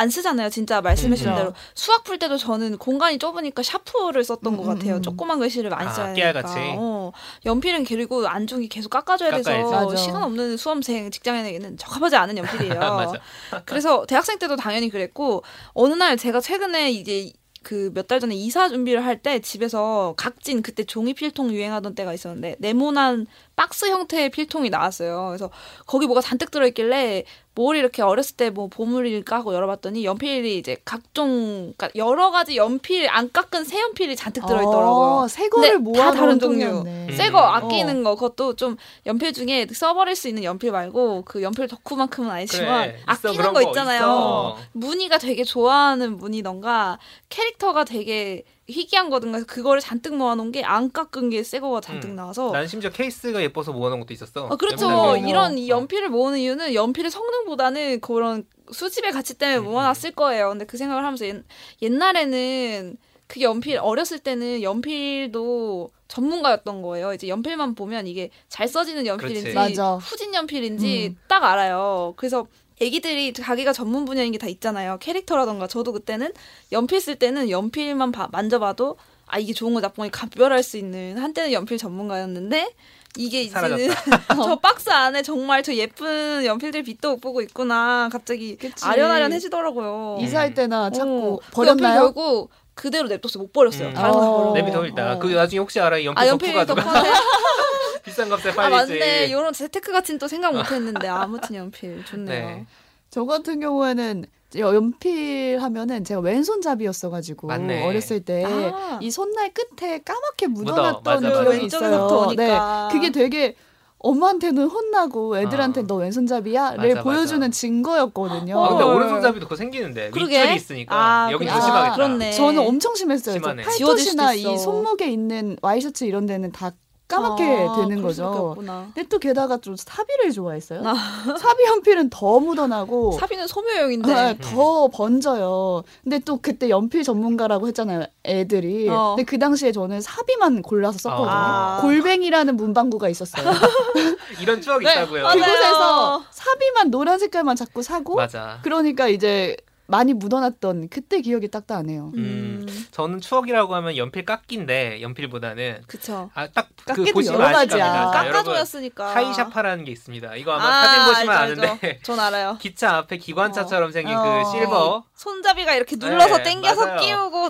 안 0.00 0.08
쓰잖아요. 0.08 0.48
진짜 0.48 0.80
말씀하신 0.80 1.28
음. 1.28 1.34
대로 1.36 1.52
수학 1.74 2.04
풀 2.04 2.18
때도 2.18 2.38
저는 2.38 2.78
공간이 2.78 3.18
좁으니까 3.18 3.62
샤프를 3.62 4.24
썼던 4.24 4.54
음, 4.54 4.56
것 4.56 4.64
같아요. 4.64 4.96
음. 4.96 5.02
조그만 5.02 5.38
글씨를 5.38 5.68
많이 5.68 5.86
아, 5.88 5.92
써야. 5.92 6.14
되니까. 6.14 6.42
어, 6.78 7.12
연필은 7.44 7.84
그리고 7.84 8.26
안중이 8.26 8.68
계속 8.70 8.88
깎아줘야 8.88 9.30
돼서 9.30 9.50
깎아야지. 9.50 9.70
맞아. 9.84 9.96
시간 9.96 10.22
없는 10.22 10.56
수험생 10.56 11.10
직장인에게는 11.10 11.76
적합하지 11.76 12.16
않은 12.16 12.38
연필이에요. 12.38 13.12
그래서 13.66 14.06
대학생 14.06 14.38
때도 14.38 14.56
당연히 14.56 14.88
그랬고 14.88 15.42
어느 15.74 15.92
날 15.92 16.16
제가 16.16 16.40
최근에 16.40 16.90
이제 16.92 17.30
그몇달 17.62 18.20
전에 18.20 18.34
이사 18.34 18.70
준비를 18.70 19.04
할 19.04 19.20
때 19.20 19.38
집에서 19.40 20.14
각진 20.16 20.62
그때 20.62 20.82
종이 20.82 21.12
필통 21.12 21.50
유행하던 21.52 21.94
때가 21.94 22.14
있었는데 22.14 22.56
네모난 22.58 23.26
박스 23.54 23.84
형태의 23.90 24.30
필통이 24.30 24.70
나왔어요. 24.70 25.26
그래서 25.28 25.50
거기 25.86 26.06
뭐가 26.06 26.22
잔뜩 26.22 26.50
들어있길래 26.50 27.24
뭘 27.54 27.76
이렇게 27.76 28.00
어렸을 28.02 28.36
때 28.36 28.50
뭐 28.50 28.68
보물일까 28.68 29.36
하고 29.36 29.54
열어봤더니 29.54 30.04
연필이 30.04 30.56
이제 30.58 30.76
각종 30.84 31.72
그러니까 31.76 31.88
여러 31.94 32.30
가지 32.30 32.56
연필 32.56 33.08
안 33.08 33.30
깎은 33.32 33.64
새 33.64 33.80
연필이 33.80 34.16
잔뜩 34.16 34.46
들어있더라고요. 34.46 35.20
어, 35.24 35.28
새 35.28 35.48
거를 35.48 35.72
근데 35.74 35.92
다 35.98 36.04
모아놓은 36.04 36.14
다른 36.20 36.38
종류. 36.40 36.82
음. 36.86 37.08
새거 37.16 37.38
아끼는 37.38 38.00
어. 38.00 38.10
거 38.10 38.14
그것도 38.14 38.56
좀 38.56 38.76
연필 39.06 39.32
중에 39.32 39.66
써버릴 39.72 40.16
수 40.16 40.28
있는 40.28 40.44
연필 40.44 40.70
말고 40.72 41.22
그 41.26 41.42
연필 41.42 41.68
덕후만큼은 41.68 42.30
아니지만 42.30 42.90
그래, 42.92 43.00
아끼는 43.06 43.36
거거 43.52 43.62
있잖아요. 43.62 44.00
있어. 44.00 44.58
무늬가 44.72 45.18
되게 45.18 45.44
좋아하는 45.44 46.16
무늬던가 46.18 46.98
캐릭터가 47.28 47.84
되게 47.84 48.44
희귀한 48.70 49.10
거든가 49.10 49.44
그거를 49.44 49.80
잔뜩 49.80 50.14
모아놓은 50.16 50.52
게 50.52 50.62
안 50.64 50.90
깎은 50.92 51.30
게 51.30 51.42
새 51.42 51.58
거가 51.60 51.80
잔뜩 51.80 52.10
음. 52.10 52.16
나와서 52.16 52.52
난 52.52 52.66
심지어 52.66 52.90
케이스가 52.90 53.42
예뻐서 53.42 53.72
모아놓은 53.72 54.00
것도 54.00 54.12
있었어. 54.14 54.46
아, 54.50 54.56
그렇죠. 54.56 55.16
이런 55.16 55.58
이 55.58 55.68
연필을 55.68 56.08
모으는 56.10 56.38
이유는 56.38 56.74
연필의 56.74 57.10
성능보다는 57.10 58.00
그런 58.00 58.44
수집의 58.72 59.12
가치 59.12 59.36
때문에 59.36 59.58
음, 59.58 59.64
모아놨을 59.64 60.12
거예요. 60.14 60.50
근데 60.50 60.64
그 60.64 60.76
생각을 60.76 61.04
하면서 61.04 61.26
옛, 61.26 61.42
옛날에는 61.82 62.96
그 63.26 63.40
연필 63.40 63.78
어렸을 63.78 64.18
때는 64.18 64.62
연필도 64.62 65.90
전문가였던 66.08 66.82
거예요. 66.82 67.14
이제 67.14 67.28
연필만 67.28 67.74
보면 67.74 68.06
이게 68.06 68.30
잘 68.48 68.66
써지는 68.68 69.06
연필인지. 69.06 69.54
후진 70.00 70.34
연필인지 70.34 71.08
음. 71.10 71.16
딱 71.28 71.44
알아요. 71.44 72.14
그래서 72.16 72.46
애기들이 72.80 73.32
자기가 73.32 73.72
전문 73.72 74.04
분야인 74.04 74.32
게 74.32 74.38
다 74.38 74.46
있잖아요. 74.48 74.96
캐릭터라던가 75.00 75.66
저도 75.66 75.92
그때는 75.92 76.32
연필 76.72 77.00
쓸 77.00 77.16
때는 77.16 77.50
연필만 77.50 78.10
봐- 78.12 78.28
만져봐도 78.32 78.96
아 79.26 79.38
이게 79.38 79.52
좋은 79.52 79.74
거 79.74 79.80
나쁜 79.80 80.04
거 80.04 80.10
감별할 80.10 80.62
수 80.62 80.76
있는 80.78 81.18
한때는 81.18 81.52
연필 81.52 81.76
전문가였는데 81.78 82.72
이게 83.16 83.42
이제는 83.42 83.88
저 84.34 84.56
박스 84.56 84.88
안에 84.90 85.22
정말 85.22 85.62
저 85.62 85.74
예쁜 85.74 86.44
연필들 86.44 86.82
빛도 86.84 87.10
못 87.12 87.20
보고 87.20 87.42
있구나 87.42 88.08
갑자기 88.10 88.56
그치. 88.56 88.84
아련아련해지더라고요. 88.84 90.18
이사할 90.20 90.54
때나 90.54 90.90
찾고 90.90 91.34
어, 91.34 91.38
그 91.54 91.66
연필 91.66 91.82
버렸나요? 91.82 92.00
결국 92.00 92.50
그대로 92.80 93.08
냅뒀어요. 93.08 93.42
못 93.42 93.52
버렸어요. 93.52 93.88
음. 93.88 93.94
다른 93.94 94.12
거 94.12 94.18
어. 94.18 94.36
버렸고. 94.38 94.54
내비 94.54 94.70
더 94.72 94.86
있다. 94.86 95.12
어. 95.14 95.18
그 95.18 95.26
나중에 95.28 95.58
혹시 95.60 95.78
알아? 95.78 95.98
이 95.98 96.06
연필 96.06 96.22
아 96.24 96.28
연필 96.28 96.66
덕후가 96.66 97.02
비싼 98.02 98.28
값에 98.30 98.50
아 98.50 98.54
팔리지. 98.54 98.98
맞네. 98.98 99.26
이런 99.26 99.52
재테크 99.52 99.92
가치는 99.92 100.18
또 100.18 100.26
생각 100.26 100.54
못 100.54 100.70
했는데 100.72 101.06
아무튼 101.08 101.56
연필 101.56 102.02
좋네요. 102.06 102.46
네. 102.46 102.66
저 103.10 103.24
같은 103.26 103.60
경우에는 103.60 104.24
연필 104.56 105.58
하면은 105.60 106.02
제가 106.04 106.20
왼손잡이였어가지고 106.20 107.48
맞네. 107.48 107.86
어렸을 107.86 108.24
때 108.24 108.44
아. 108.46 108.98
이 109.02 109.10
손날 109.10 109.52
끝에 109.52 109.98
까맣게 109.98 110.46
묻어. 110.48 110.70
묻어놨던 110.72 111.02
맞아, 111.22 111.28
맞아. 111.28 111.42
기억이 111.50 111.66
있어요. 111.66 112.32
네, 112.36 112.58
그게 112.90 113.12
되게 113.12 113.54
엄마한테는 114.02 114.66
혼나고 114.66 115.38
애들한테 115.38 115.80
아. 115.80 115.84
너 115.86 115.96
왼손잡이야를 115.96 116.88
맞아, 116.94 117.02
보여주는 117.02 117.40
맞아. 117.40 117.50
증거였거든요. 117.50 118.58
아, 118.64 118.68
근데 118.70 118.82
헐. 118.84 118.96
오른손잡이도 118.96 119.46
그거 119.46 119.56
생기는데 119.56 120.10
그러게. 120.10 120.38
밑줄이 120.40 120.56
있으니까 120.56 120.94
아, 120.94 121.28
여기 121.32 121.44
그래. 121.44 121.54
조심하겠다. 121.54 121.92
아, 121.92 121.96
그렇네. 121.96 122.32
저는 122.32 122.66
엄청 122.66 122.94
심했어요. 122.94 123.36
있어. 123.36 124.52
이 124.52 124.58
손목에 124.58 125.10
있는 125.10 125.56
와이셔츠 125.60 126.04
이런 126.04 126.26
데는 126.26 126.50
다 126.52 126.72
까맣게 127.10 127.66
아, 127.68 127.76
되는 127.76 128.02
거죠. 128.02 128.54
근데 128.56 129.02
또 129.08 129.18
게다가 129.18 129.58
좀 129.58 129.74
사비를 129.76 130.32
좋아했어요. 130.32 130.82
아. 130.84 130.94
사비 131.38 131.64
연필은 131.64 132.08
더 132.10 132.38
묻어나고 132.38 133.12
사비는 133.18 133.46
소묘용인데. 133.48 134.12
아, 134.14 134.34
더 134.40 134.88
번져요. 134.88 135.82
근데 136.04 136.20
또 136.20 136.38
그때 136.40 136.68
연필 136.70 137.02
전문가라고 137.02 137.66
했잖아요, 137.68 138.04
애들이. 138.24 138.88
어. 138.88 139.16
근데 139.16 139.28
그 139.28 139.38
당시에 139.38 139.72
저는 139.72 140.00
사비만 140.00 140.62
골라서 140.62 140.98
썼거든요. 140.98 141.28
아. 141.30 141.78
골뱅이라는 141.82 142.56
문방구가 142.56 143.08
있었어요. 143.08 143.50
이런 144.40 144.60
추억이 144.60 144.84
네, 144.84 144.92
있다고요. 144.92 145.24
그곳에서 145.24 146.22
사비만 146.30 146.90
노란 146.90 147.18
색깔만 147.18 147.56
자꾸 147.56 147.82
사고 147.82 148.14
맞아. 148.14 148.60
그러니까 148.62 149.08
이제 149.08 149.56
많이 149.90 150.14
묻어놨던 150.14 150.88
그때 150.88 151.20
기억이 151.20 151.48
딱 151.50 151.64
나네요. 151.66 152.12
음. 152.14 152.66
저는 152.92 153.20
추억이라고 153.20 153.74
하면 153.74 153.96
연필 153.96 154.24
깎기인데 154.24 155.02
연필보다는 155.02 155.82
그쵸. 155.86 156.30
아딱그 156.34 156.84
깎기도 156.86 157.12
보시면 157.12 157.40
여러 157.40 157.52
가지야. 157.52 157.88
여러분 157.96 158.12
깎아줘였으니까. 158.12 159.14
하이샤파라는 159.14 159.84
게 159.84 159.92
있습니다. 159.92 160.36
이거 160.36 160.52
아마 160.52 160.64
아, 160.64 160.86
사진 160.86 161.04
보시면 161.14 161.36
알죠, 161.36 161.62
아는데 161.62 161.88
알죠. 161.88 162.02
전 162.02 162.20
알아요. 162.20 162.56
기차 162.62 162.96
앞에 162.98 163.16
기관차처럼 163.18 163.92
생긴 163.92 164.16
어. 164.16 164.22
그 164.44 164.50
실버 164.50 165.04
손잡이가 165.14 165.74
이렇게 165.74 165.96
눌러서 165.96 166.38
네, 166.38 166.42
당겨서 166.44 166.86
맞아요. 166.86 167.00
끼우고 167.00 167.48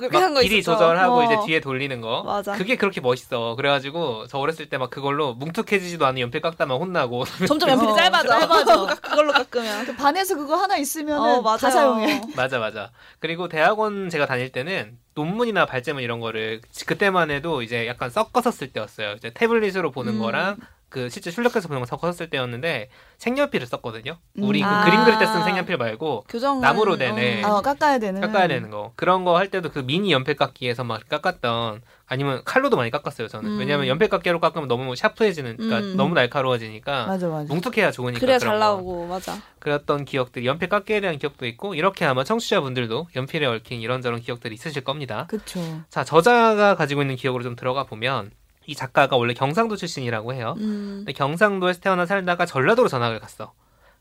이렇게 0.00 0.16
한거 0.18 0.40
길이 0.42 0.58
있었죠. 0.58 0.78
조절하고 0.78 1.16
어. 1.16 1.24
이제 1.24 1.36
뒤에 1.46 1.60
돌리는 1.60 2.00
거. 2.00 2.22
맞아. 2.22 2.52
그게 2.52 2.76
그렇게 2.76 3.00
멋있어. 3.00 3.54
그래가지고 3.56 4.26
저 4.28 4.38
어렸을 4.38 4.68
때 4.68 4.76
막 4.76 4.90
그걸로 4.90 5.32
뭉툭해지지도 5.34 6.04
않은 6.04 6.20
연필 6.20 6.42
깎다만 6.42 6.76
혼나고. 6.76 7.24
점점 7.48 7.70
연필이 7.70 7.92
어, 7.92 7.94
짧아져. 7.96 8.28
짧아져. 8.28 8.86
그걸로 9.00 9.32
깎으면. 9.32 9.86
그 9.86 9.96
반에서 9.96 10.36
그거 10.36 10.54
하나 10.56 10.76
있으면 10.76 11.18
어, 11.18 11.40
맞아요. 11.46 11.58
다 11.58 11.70
사용해. 11.70 12.20
맞아 12.36 12.58
맞아. 12.58 12.90
그리고 13.18 13.48
대학원 13.48 14.10
제가 14.10 14.26
다닐 14.26 14.50
때는 14.50 14.98
논문이나 15.14 15.64
발제문 15.66 16.02
이런 16.02 16.20
거를 16.20 16.60
그때만 16.86 17.30
해도 17.30 17.62
이제 17.62 17.86
약간 17.86 18.10
섞어서 18.10 18.50
쓸 18.50 18.72
때였어요. 18.72 19.12
이제 19.14 19.30
태블릿으로 19.32 19.90
보는 19.92 20.14
음. 20.14 20.18
거랑 20.20 20.56
그 20.88 21.08
실제 21.10 21.30
출력해서 21.30 21.66
보는 21.68 21.82
거쓸 21.84 22.30
때였는데 22.30 22.88
색연필을 23.18 23.66
썼거든요. 23.66 24.18
우리 24.38 24.62
음. 24.62 24.68
그 24.68 24.68
아. 24.72 24.84
그림 24.84 25.04
그릴 25.04 25.18
때 25.18 25.26
쓴 25.26 25.42
색연필 25.42 25.76
말고 25.78 26.24
교정 26.28 26.60
나무로 26.60 26.96
되네. 26.96 27.42
어, 27.42 27.60
깎아야 27.60 27.98
되는. 27.98 28.20
깎아야 28.20 28.46
되는 28.48 28.70
거. 28.70 28.92
그런 28.96 29.24
거 29.24 29.36
할 29.36 29.50
때도 29.50 29.70
그 29.72 29.80
미니 29.80 30.12
연필 30.12 30.36
깎기에서 30.36 30.84
막 30.84 31.06
깎았던 31.08 31.82
아니면 32.06 32.42
칼로도 32.44 32.76
많이 32.76 32.90
깎았어요 32.92 33.26
저는. 33.28 33.50
음. 33.50 33.58
왜냐면 33.58 33.88
연필 33.88 34.08
깎기로 34.08 34.38
깎으면 34.40 34.68
너무 34.68 34.94
샤프해지는, 34.94 35.56
그러니까 35.56 35.78
음. 35.80 35.96
너무 35.96 36.14
날카로워지니까 36.14 37.06
맞아 37.06 37.26
맞아. 37.28 37.52
뭉툭해야 37.52 37.90
좋으니까. 37.90 38.20
그래야 38.20 38.38
그런 38.38 38.52
잘 38.52 38.58
거. 38.60 38.64
나오고 38.64 39.06
맞아. 39.08 39.36
그랬던 39.58 40.04
기억들이 40.04 40.46
연필 40.46 40.68
깎기에 40.68 41.00
대한 41.00 41.18
기억도 41.18 41.46
있고 41.46 41.74
이렇게 41.74 42.04
아마 42.04 42.22
청취자분들도 42.22 43.08
연필에 43.16 43.44
얽힌 43.46 43.80
이런저런 43.80 44.20
기억들이 44.20 44.54
있으실 44.54 44.84
겁니다. 44.84 45.26
그쵸. 45.28 45.60
자 45.90 46.04
저자가 46.04 46.76
가지고 46.76 47.02
있는 47.02 47.16
기억으로 47.16 47.42
좀 47.42 47.56
들어가 47.56 47.82
보면 47.84 48.30
이 48.66 48.74
작가가 48.74 49.16
원래 49.16 49.34
경상도 49.34 49.76
출신이라고 49.76 50.34
해요. 50.34 50.54
음. 50.58 50.96
근데 50.98 51.12
경상도에서 51.12 51.80
태어나 51.80 52.06
살다가 52.06 52.46
전라도로 52.46 52.88
전학을 52.88 53.20
갔어. 53.20 53.54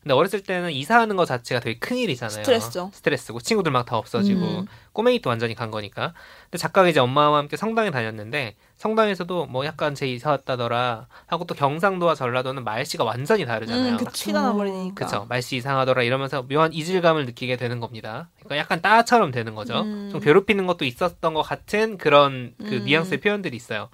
근데 0.06 0.14
어렸을 0.14 0.44
때는 0.44 0.72
이사하는 0.72 1.16
것 1.16 1.26
자체가 1.26 1.60
되게 1.62 1.80
큰 1.80 1.98
일이잖아요. 1.98 2.44
스트레스죠. 2.44 2.92
스트레스고 2.94 3.40
친구들 3.40 3.72
막 3.72 3.86
다 3.88 3.98
없어지고 3.98 4.40
음. 4.40 4.68
꼬맹이 4.94 5.20
또 5.22 5.32
완전히 5.32 5.56
간 5.56 5.72
거니까. 5.72 6.14
근데 6.44 6.60
작가가 6.60 6.88
이제 6.88 7.00
엄마와 7.00 7.40
함께 7.40 7.58
성당에 7.58 7.90
다녔는데 7.90 8.56
성당에서도 8.78 9.48
뭐 9.48 9.66
약간 9.66 9.96
제 9.96 10.06
이사 10.08 10.30
왔다더라 10.30 11.08
하고 11.26 11.46
또 11.46 11.56
경상도와 11.56 12.14
전라도는 12.14 12.64
말씨가 12.64 13.04
완전히 13.04 13.46
다르잖아요. 13.48 13.94
음, 13.94 13.98
그 13.98 14.06
피가 14.14 14.42
나버리니까. 14.44 15.06
그쵸. 15.08 15.26
말씨 15.28 15.56
이상하더라 15.58 16.04
이러면서 16.04 16.44
묘한 16.44 16.72
이질감을 16.72 17.26
느끼게 17.26 17.58
되는 17.58 17.80
겁니다. 17.80 18.30
그러니까 18.44 18.58
약간 18.58 18.82
따처럼 18.84 19.32
되는 19.32 19.56
거죠. 19.56 19.82
음. 19.82 20.10
좀 20.12 20.20
괴롭히는 20.22 20.68
것도 20.68 20.86
있었던 20.86 21.34
것 21.34 21.42
같은 21.42 21.98
그런 21.98 22.54
그 22.60 22.76
음. 22.76 22.86
뉘앙스의 22.86 23.22
표현들이 23.22 23.58
있어요. 23.58 23.90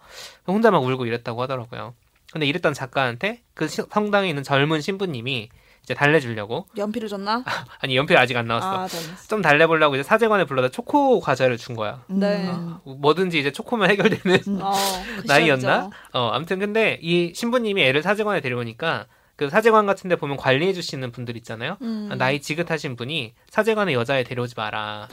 혼자 0.45 0.71
막 0.71 0.83
울고 0.83 1.05
이랬다고 1.05 1.41
하더라고요. 1.41 1.93
근데 2.33 2.45
이랬던 2.47 2.73
작가한테 2.73 3.41
그 3.53 3.67
시- 3.69 3.81
성당에 3.89 4.27
있는 4.29 4.43
젊은 4.43 4.79
신부님이 4.81 5.49
이제 5.83 5.93
달래주려고 5.93 6.67
연필을 6.77 7.09
줬나? 7.09 7.43
아니 7.79 7.95
연필 7.95 8.17
아직 8.17 8.37
안 8.37 8.45
나왔어. 8.47 8.83
아. 8.83 8.87
좀 9.27 9.41
달래보려고 9.41 9.95
이제 9.95 10.03
사제관에 10.03 10.45
불러다 10.45 10.69
초코 10.69 11.19
과자를 11.19 11.57
준 11.57 11.75
거야. 11.75 12.03
네. 12.07 12.49
음. 12.49 12.77
뭐든지 12.85 13.39
이제 13.39 13.51
초코면 13.51 13.89
해결되는 13.89 14.61
어, 14.61 14.73
그 15.21 15.27
나이였나? 15.27 15.89
어, 16.13 16.29
아무튼 16.33 16.59
근데 16.59 16.99
이 17.01 17.33
신부님이 17.33 17.83
애를 17.83 18.03
사제관에 18.03 18.41
데려오니까 18.41 19.07
그 19.35 19.49
사제관 19.49 19.87
같은 19.87 20.07
데 20.07 20.15
보면 20.15 20.37
관리해 20.37 20.71
주시는 20.71 21.11
분들 21.11 21.35
있잖아요. 21.37 21.77
음. 21.81 22.13
나이 22.17 22.39
지긋하신 22.41 22.95
분이 22.95 23.33
사제관에 23.49 23.93
여자애 23.93 24.23
데려오지 24.23 24.53
마라. 24.55 25.07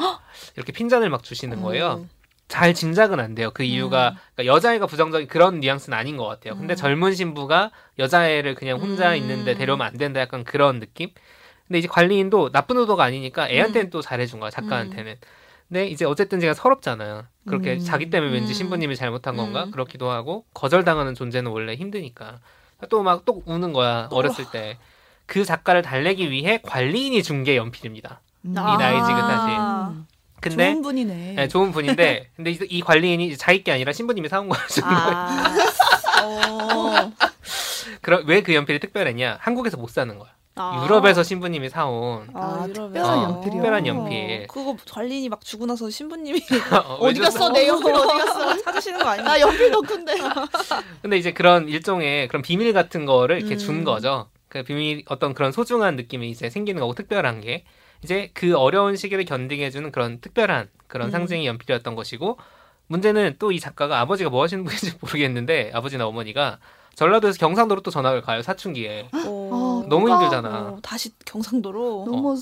이렇게 0.56 0.72
핀잔을 0.72 1.08
막 1.08 1.22
주시는 1.22 1.62
거예요. 1.62 2.02
음. 2.02 2.10
잘 2.48 2.72
짐작은 2.74 3.20
안 3.20 3.34
돼요. 3.34 3.50
그 3.52 3.62
이유가 3.62 4.16
그러니까 4.34 4.54
여자애가 4.54 4.86
부정적인 4.86 5.28
그런 5.28 5.60
뉘앙스는 5.60 5.96
아닌 5.96 6.16
것 6.16 6.26
같아요. 6.26 6.56
근데 6.56 6.74
음. 6.74 6.76
젊은 6.76 7.14
신부가 7.14 7.70
여자애를 7.98 8.54
그냥 8.54 8.78
혼자 8.80 9.10
음. 9.12 9.16
있는데 9.16 9.54
데려오면 9.54 9.86
안 9.86 9.96
된다 9.98 10.20
약간 10.20 10.44
그런 10.44 10.80
느낌? 10.80 11.10
근데 11.66 11.78
이제 11.80 11.88
관리인도 11.88 12.50
나쁜 12.50 12.78
의도가 12.78 13.04
아니니까 13.04 13.48
애한테는 13.50 13.90
또 13.90 14.00
잘해준 14.00 14.40
거야 14.40 14.50
작가한테는. 14.50 15.16
근데 15.68 15.86
이제 15.86 16.06
어쨌든 16.06 16.40
제가 16.40 16.54
서럽잖아요. 16.54 17.24
그렇게 17.46 17.74
음. 17.74 17.80
자기 17.80 18.08
때문에 18.08 18.32
왠지 18.32 18.52
음. 18.52 18.54
신부님이 18.54 18.96
잘못한 18.96 19.36
건가 19.36 19.64
음. 19.64 19.70
그렇기도 19.70 20.10
하고 20.10 20.46
거절당하는 20.54 21.14
존재는 21.14 21.50
원래 21.50 21.74
힘드니까 21.74 22.38
또 22.88 23.02
막또 23.02 23.42
우는 23.44 23.72
거야 23.74 24.08
어렸을 24.10 24.46
때. 24.50 24.78
그 25.26 25.44
작가를 25.44 25.82
달래기 25.82 26.30
위해 26.30 26.58
관리인이 26.62 27.22
준 27.22 27.44
게 27.44 27.56
연필입니다. 27.56 28.22
음. 28.46 28.52
이 28.52 28.54
나이 28.54 28.94
지긋하신. 28.96 30.06
아. 30.38 30.40
근데 30.40 30.70
좋은 30.72 30.82
분이네. 30.82 31.32
네, 31.36 31.48
좋은 31.48 31.72
분인데 31.72 32.30
근데 32.36 32.50
이, 32.52 32.58
이 32.68 32.80
관리인이 32.80 33.36
자기 33.36 33.62
게 33.64 33.72
아니라 33.72 33.92
신부님이 33.92 34.28
사온 34.28 34.48
거야. 34.48 34.60
아. 34.84 35.56
어. 36.24 37.12
그럼 38.02 38.22
왜 38.26 38.40
그 38.42 38.54
연필이 38.54 38.78
특별했냐? 38.78 39.38
한국에서 39.40 39.76
못 39.76 39.90
사는 39.90 40.18
거야. 40.18 40.30
아. 40.60 40.82
유럽에서 40.84 41.22
신부님이 41.22 41.68
사온 41.68 42.28
아, 42.34 42.64
유럽에서. 42.68 42.92
특별한 42.92 43.18
어, 43.18 43.22
연필이요. 43.22 43.52
특별한 43.52 43.86
연필. 43.86 44.46
그거 44.48 44.76
관리인이 44.90 45.28
막 45.28 45.40
주고 45.44 45.66
나서 45.66 45.88
신부님이 45.88 46.40
어, 46.98 47.12
줬어? 47.12 47.22
갔어? 47.38 47.52
내 47.52 47.68
연필 47.68 47.92
어디 47.94 48.08
갔어? 48.24 48.62
찾으시는 48.62 48.98
거 49.00 49.08
아니야? 49.08 49.24
나 49.24 49.40
연필 49.40 49.70
덕후인데. 49.70 50.14
근데 51.02 51.16
이제 51.16 51.32
그런 51.32 51.68
일종의 51.68 52.26
그런 52.28 52.42
비밀 52.42 52.72
같은 52.72 53.06
거를 53.06 53.38
이렇게 53.38 53.54
음. 53.54 53.58
준 53.58 53.84
거죠. 53.84 54.28
그 54.48 54.62
비밀 54.64 55.04
어떤 55.08 55.34
그런 55.34 55.52
소중한 55.52 55.94
느낌이 55.96 56.28
이제 56.30 56.50
생기는 56.50 56.80
거고 56.80 56.94
특별한 56.94 57.40
게 57.42 57.64
이제 58.02 58.30
그 58.34 58.56
어려운 58.56 58.96
시기를 58.96 59.24
견디게 59.24 59.64
해주는 59.66 59.90
그런 59.92 60.20
특별한 60.20 60.68
그런 60.86 61.08
음. 61.08 61.10
상징이 61.12 61.46
연필이었던 61.46 61.94
것이고 61.94 62.38
문제는 62.86 63.36
또 63.38 63.50
이 63.52 63.60
작가가 63.60 64.00
아버지가 64.00 64.30
뭐 64.30 64.42
하시는 64.42 64.64
분인지 64.64 64.92
모르겠는데 65.02 65.70
아버지나 65.74 66.06
어머니가 66.06 66.58
전라도에서 66.94 67.38
경상도로 67.38 67.82
또 67.82 67.90
전학을 67.90 68.22
가요 68.22 68.42
사춘기에 68.42 69.08
오, 69.26 69.82
아, 69.84 69.88
너무 69.88 70.06
뭐가- 70.06 70.14
힘들잖아. 70.22 70.48
어, 70.70 70.78
다시 70.82 71.12
경상도로. 71.24 72.04
너무 72.06 72.40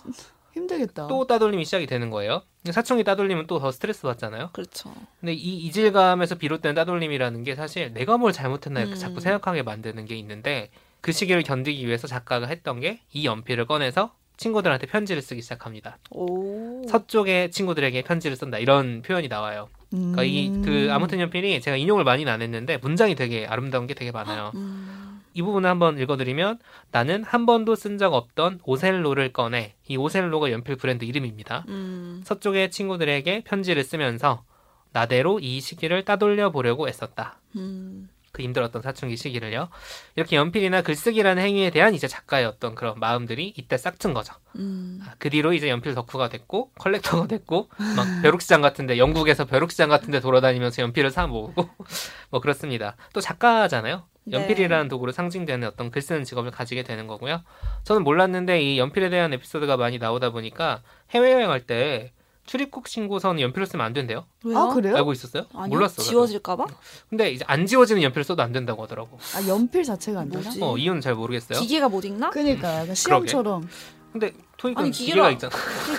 힘들겠다. 0.54 1.06
또 1.08 1.26
따돌림이 1.26 1.64
시작이 1.66 1.86
되는 1.86 2.08
거예요. 2.10 2.42
사춘기 2.70 3.04
따돌림은 3.04 3.46
또 3.46 3.58
더 3.58 3.70
스트레스 3.70 4.02
받잖아요. 4.02 4.50
그렇죠. 4.54 4.92
근데 5.20 5.34
이 5.34 5.58
이질감에서 5.66 6.36
비롯된 6.36 6.74
따돌림이라는 6.74 7.44
게 7.44 7.54
사실 7.54 7.92
내가 7.92 8.16
뭘 8.16 8.32
잘못했나 8.32 8.80
이렇게 8.80 8.96
음. 8.96 8.98
자꾸 8.98 9.20
생각하게 9.20 9.62
만드는 9.62 10.06
게 10.06 10.16
있는데 10.16 10.70
그 11.02 11.12
시기를 11.12 11.42
견디기 11.42 11.86
위해서 11.86 12.06
작가가 12.06 12.46
했던 12.46 12.80
게 12.80 13.00
이 13.12 13.26
연필을 13.26 13.66
꺼내서 13.66 14.14
친구들한테 14.36 14.86
편지를 14.86 15.22
쓰기 15.22 15.42
시작합니다. 15.42 15.98
오. 16.10 16.86
서쪽의 16.88 17.50
친구들에게 17.50 18.02
편지를 18.02 18.36
쓴다 18.36 18.58
이런 18.58 19.02
표현이 19.02 19.28
나와요. 19.28 19.68
그러니까 19.90 20.24
이 20.24 20.48
음. 20.48 20.62
그 20.62 20.88
아무튼 20.90 21.20
연필이 21.20 21.60
제가 21.60 21.76
인용을 21.76 22.04
많이는 22.04 22.30
안 22.32 22.42
했는데 22.42 22.76
문장이 22.78 23.14
되게 23.14 23.46
아름다운 23.46 23.86
게 23.86 23.94
되게 23.94 24.10
많아요. 24.10 24.52
음. 24.54 25.22
이 25.32 25.42
부분을 25.42 25.68
한번 25.68 25.98
읽어드리면 25.98 26.58
나는 26.90 27.22
한 27.22 27.44
번도 27.46 27.74
쓴 27.76 27.98
적 27.98 28.14
없던 28.14 28.60
오셀로를 28.64 29.32
꺼내 29.32 29.74
이 29.86 29.96
오셀로가 29.96 30.50
연필 30.50 30.76
브랜드 30.76 31.04
이름입니다. 31.04 31.64
음. 31.68 32.22
서쪽의 32.24 32.70
친구들에게 32.70 33.44
편지를 33.44 33.84
쓰면서 33.84 34.44
나대로 34.92 35.38
이 35.40 35.60
시기를 35.60 36.04
따돌려 36.04 36.50
보려고 36.50 36.88
애썼다. 36.88 37.38
음. 37.56 38.08
그 38.36 38.42
힘들었던 38.42 38.82
사춘기 38.82 39.16
시기를요. 39.16 39.70
이렇게 40.14 40.36
연필이나 40.36 40.82
글쓰기라는 40.82 41.42
행위에 41.42 41.70
대한 41.70 41.94
이제 41.94 42.06
작가의 42.06 42.44
어떤 42.44 42.74
그런 42.74 43.00
마음들이 43.00 43.54
이때 43.56 43.78
싹튼 43.78 44.12
거죠. 44.12 44.34
음. 44.56 45.00
아, 45.02 45.14
그 45.18 45.30
뒤로 45.30 45.54
이제 45.54 45.70
연필 45.70 45.94
덕후가 45.94 46.28
됐고 46.28 46.70
컬렉터가 46.78 47.28
됐고 47.28 47.70
막 47.96 48.20
벼룩시장 48.20 48.60
같은데 48.60 48.98
영국에서 48.98 49.46
벼룩시장 49.46 49.88
같은데 49.88 50.20
돌아다니면서 50.20 50.82
연필을 50.82 51.10
사 51.10 51.26
모으고 51.26 51.66
뭐 52.28 52.42
그렇습니다. 52.42 52.96
또 53.14 53.22
작가잖아요. 53.22 54.04
네. 54.24 54.36
연필이라는 54.36 54.88
도구로 54.88 55.12
상징되는 55.12 55.66
어떤 55.66 55.90
글 55.90 56.02
쓰는 56.02 56.24
직업을 56.24 56.50
가지게 56.50 56.82
되는 56.82 57.06
거고요. 57.06 57.42
저는 57.84 58.04
몰랐는데 58.04 58.60
이 58.60 58.78
연필에 58.78 59.08
대한 59.08 59.32
에피소드가 59.32 59.78
많이 59.78 59.96
나오다 59.96 60.28
보니까 60.28 60.82
해외여행할 61.12 61.60
때 61.62 62.12
출입국 62.46 62.86
신고서는 62.88 63.40
연필로 63.40 63.66
쓰면 63.66 63.84
안 63.84 63.92
된대요. 63.92 64.24
왜요? 64.44 64.58
아 64.58 64.74
그래요? 64.74 64.96
알고 64.96 65.12
있었어요? 65.12 65.46
아니요. 65.52 65.68
몰랐어. 65.68 66.00
지워질까봐? 66.02 66.66
근데 67.10 67.30
이제 67.32 67.44
안 67.48 67.66
지워지는 67.66 68.02
연필을 68.02 68.24
써도 68.24 68.42
안 68.42 68.52
된다고 68.52 68.82
하더라고. 68.84 69.18
아 69.34 69.46
연필 69.48 69.82
자체가 69.84 70.20
안 70.20 70.28
되나? 70.30 70.44
뭐지? 70.44 70.60
어, 70.62 70.76
이유는 70.76 71.00
잘 71.00 71.14
모르겠어요. 71.14 71.58
기계가 71.58 71.88
못 71.88 72.04
읽나? 72.04 72.30
그러니까 72.30 72.80
약간 72.82 72.94
시험처럼. 72.94 73.68
근데 74.12 74.32
토익은 74.56 74.80
아니, 74.84 74.90
기계가 74.92 75.28
기계가- 75.28 75.32
있잖아. 75.32 75.54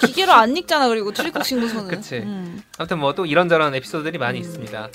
기계로 0.05 0.31
안 0.31 0.55
읽잖아. 0.57 0.87
그리고 0.87 1.13
출입국 1.13 1.43
신고서는. 1.45 1.87
그치. 1.93 2.15
음. 2.17 2.61
아무튼 2.79 2.99
뭐 2.99 3.13
또 3.13 3.25
이런저런 3.25 3.75
에피소드들이 3.75 4.17
많이 4.17 4.39
음. 4.39 4.41
있습니다. 4.41 4.89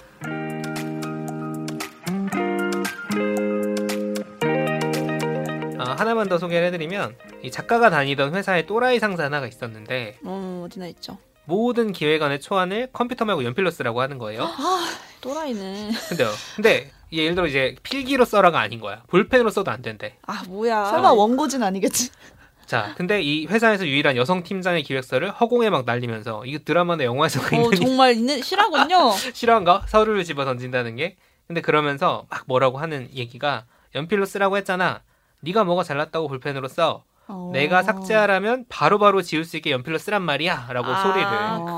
아, 5.78 5.96
하나만 5.98 6.28
더 6.28 6.38
소개를 6.38 6.68
해드리면 6.68 7.16
이 7.42 7.50
작가가 7.50 7.90
다니던 7.90 8.34
회사에 8.34 8.66
또라이 8.66 8.98
상사 8.98 9.24
하나가 9.24 9.46
있었는데 9.46 10.18
어, 10.24 10.64
어디나 10.66 10.86
있죠. 10.88 11.18
모든 11.52 11.92
기획안의 11.92 12.40
초안을 12.40 12.88
컴퓨터 12.94 13.26
말고 13.26 13.44
연필로 13.44 13.70
쓰라고 13.70 14.00
하는 14.00 14.16
거예요. 14.16 14.48
또라이네. 15.20 15.90
근데요. 16.08 16.30
근데 16.56 16.90
예를 17.12 17.34
들어 17.34 17.46
이제 17.46 17.76
필기로 17.82 18.24
써라가 18.24 18.58
아닌 18.58 18.80
거야. 18.80 19.02
볼펜으로 19.08 19.50
써도 19.50 19.70
안 19.70 19.82
된대. 19.82 20.16
아 20.26 20.42
뭐야. 20.48 20.86
설마 20.86 21.12
원고진 21.12 21.62
아니겠지? 21.62 22.10
자, 22.64 22.94
근데 22.96 23.20
이 23.20 23.44
회사에서 23.46 23.86
유일한 23.86 24.16
여성 24.16 24.42
팀장의 24.42 24.82
기획서를 24.82 25.30
허공에 25.30 25.68
막 25.68 25.84
날리면서 25.84 26.46
이거 26.46 26.58
드라마나 26.64 27.04
영화에서 27.04 27.42
어, 27.42 27.44
있는 27.54 27.72
정말 27.72 28.14
있는 28.14 28.40
실화군요. 28.40 29.10
실화인가? 29.34 29.84
서류를 29.88 30.24
집어 30.24 30.46
던진다는 30.46 30.96
게. 30.96 31.16
근데 31.46 31.60
그러면서 31.60 32.24
막 32.30 32.44
뭐라고 32.46 32.78
하는 32.78 33.10
얘기가 33.12 33.66
연필로 33.94 34.24
쓰라고 34.24 34.56
했잖아. 34.56 35.02
네가 35.40 35.64
뭐가 35.64 35.82
잘났다고 35.84 36.28
볼펜으로 36.28 36.68
써. 36.68 37.04
어. 37.28 37.50
내가 37.52 37.82
삭제하라면 37.82 38.66
바로바로 38.68 39.22
지울 39.22 39.44
수 39.44 39.56
있게 39.56 39.70
연필로 39.70 39.98
쓰란 39.98 40.22
말이야. 40.22 40.68
라고 40.72 40.88
아, 40.88 41.02
소리를 41.02 41.24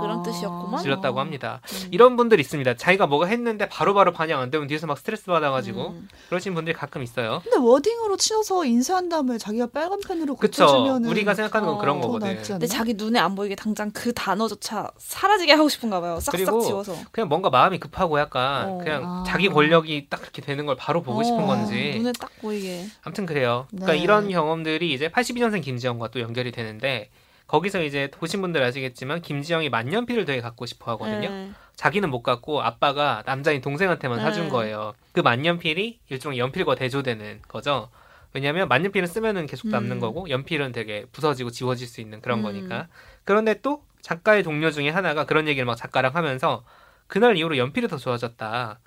그런 0.01 0.23
뜻이었구만. 0.23 0.83
질렀다고 0.83 1.21
합니다. 1.21 1.61
음. 1.73 1.89
이런 1.91 2.17
분들 2.17 2.41
있습니다. 2.41 2.75
자기가 2.75 3.07
뭐가 3.07 3.27
했는데 3.27 3.69
바로바로 3.69 4.13
반영 4.13 4.41
안 4.41 4.51
되면 4.51 4.67
뒤에서 4.67 4.87
막 4.87 4.99
스트레스 4.99 5.27
받아가지고 5.27 5.89
음. 5.91 6.09
그러신 6.29 6.55
분들이 6.55 6.75
가끔 6.75 7.03
있어요. 7.03 7.41
근데 7.45 7.59
워딩으로 7.59 8.17
치어서 8.17 8.65
인쇄한 8.65 9.09
다음에 9.09 9.39
자기가 9.39 9.69
빨간 9.73 9.99
펜으로 10.07 10.37
그쵸. 10.37 10.65
고쳐주면은 10.67 11.09
우리가 11.09 11.35
생각하는 11.35 11.69
건 11.69 11.79
그런 11.79 11.99
어, 11.99 12.01
더 12.01 12.07
거거든. 12.09 12.43
근데 12.43 12.67
자기 12.67 12.95
눈에 12.95 13.19
안 13.19 13.35
보이게 13.35 13.55
당장 13.55 13.91
그 13.93 14.13
단어조차 14.13 14.91
사라지게 14.99 15.53
하고 15.53 15.69
싶은가 15.69 16.01
봐요. 16.01 16.19
싹싹 16.21 16.33
그리고 16.33 16.61
지워서. 16.63 16.95
그냥 17.13 17.29
뭔가 17.29 17.51
마음이 17.51 17.79
급하고 17.79 18.19
약간 18.19 18.69
어. 18.71 18.79
그냥 18.79 19.03
아. 19.05 19.25
자기 19.27 19.49
권력이 19.49 20.09
딱 20.09 20.21
그렇게 20.21 20.43
되는 20.43 20.67
걸 20.67 20.77
바로 20.77 21.03
보고 21.03 21.23
싶은 21.23 21.45
어, 21.45 21.47
건지 21.47 21.95
눈에 21.99 22.13
딱 22.19 22.31
보이게. 22.41 22.87
아무튼 23.03 23.27
그래요. 23.27 23.67
그러니까 23.71 23.93
네. 23.93 23.99
이런 23.99 24.29
경험들이 24.29 24.93
이제 24.93 25.09
82년생 25.35 25.63
김지영과 25.63 26.09
또 26.09 26.21
연결이 26.21 26.53
되는데 26.53 27.11
거기서 27.47 27.83
이제 27.83 28.11
보신 28.11 28.41
분들 28.41 28.63
아시겠지만 28.63 29.21
김지영이 29.21 29.69
만년필을 29.69 30.25
되게 30.25 30.41
갖고 30.41 30.65
싶어 30.65 30.93
하거든요. 30.93 31.29
네. 31.29 31.51
자기는 31.77 32.09
못 32.09 32.23
갖고 32.23 32.63
아빠가 32.63 33.23
남자인 33.27 33.61
동생한테만 33.61 34.21
사준 34.21 34.45
네. 34.45 34.51
거예요. 34.51 34.95
그 35.13 35.21
만년필이 35.21 36.01
일종의 36.09 36.39
연필과 36.39 36.77
대조되는 36.77 37.43
거죠. 37.47 37.91
왜냐하면 38.33 38.69
만년필은 38.69 39.07
쓰면은 39.07 39.47
계속 39.47 39.69
남는 39.69 39.99
음. 39.99 40.01
거고 40.01 40.29
연필은 40.29 40.73
되게 40.73 41.05
부서지고 41.13 41.51
지워질 41.51 41.87
수 41.87 42.01
있는 42.01 42.21
그런 42.21 42.39
음. 42.39 42.43
거니까. 42.45 42.89
그런데 43.25 43.61
또 43.61 43.85
작가의 44.01 44.43
동료 44.43 44.71
중에 44.71 44.89
하나가 44.89 45.25
그런 45.25 45.47
얘기를 45.47 45.65
막 45.67 45.77
작가랑 45.77 46.15
하면서 46.15 46.65
그날 47.07 47.37
이후로 47.37 47.59
연필이 47.59 47.89
더 47.89 47.97
좋아졌다. 47.97 48.81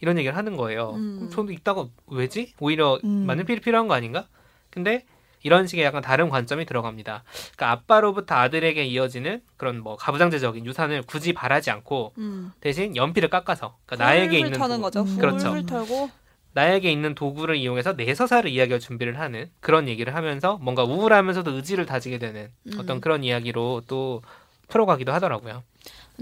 이런 0.00 0.16
얘기를 0.16 0.36
하는 0.36 0.56
거예요. 0.56 0.92
음. 0.92 1.16
그럼 1.16 1.30
저도 1.30 1.52
이따가 1.52 1.86
왜지? 2.06 2.54
오히려 2.58 2.98
음. 3.04 3.26
만년필이 3.26 3.60
필요한 3.60 3.88
거 3.88 3.94
아닌가? 3.94 4.26
근데 4.70 5.04
이런 5.42 5.66
식의 5.66 5.84
약간 5.84 6.02
다른 6.02 6.28
관점이 6.28 6.66
들어갑니다. 6.66 7.24
그러니까 7.56 7.70
아빠로부터 7.70 8.34
아들에게 8.34 8.84
이어지는 8.84 9.40
그런 9.56 9.80
뭐 9.80 9.96
가부장제적인 9.96 10.66
유산을 10.66 11.02
굳이 11.02 11.32
바라지 11.32 11.70
않고 11.70 12.12
음. 12.18 12.52
대신 12.60 12.96
연필을 12.96 13.28
깎아서 13.30 13.76
그러니까 13.86 14.04
나에게 14.06 14.38
있는 14.38 14.52
타는 14.52 14.80
거죠. 14.80 15.02
음. 15.02 15.18
그렇죠. 15.18 15.64
털고. 15.66 16.10
나에게 16.52 16.90
있는 16.90 17.14
도구를 17.14 17.56
이용해서 17.56 17.94
내 17.94 18.12
서사를 18.14 18.50
이야기할 18.50 18.80
준비를 18.80 19.20
하는 19.20 19.50
그런 19.60 19.86
얘기를 19.86 20.14
하면서 20.14 20.58
뭔가 20.60 20.82
우울하면서도 20.82 21.52
의지를 21.52 21.86
다지게 21.86 22.18
되는 22.18 22.50
음. 22.66 22.78
어떤 22.78 23.00
그런 23.00 23.22
이야기로 23.22 23.82
또 23.86 24.22
풀어가기도 24.68 25.12
하더라고요. 25.12 25.62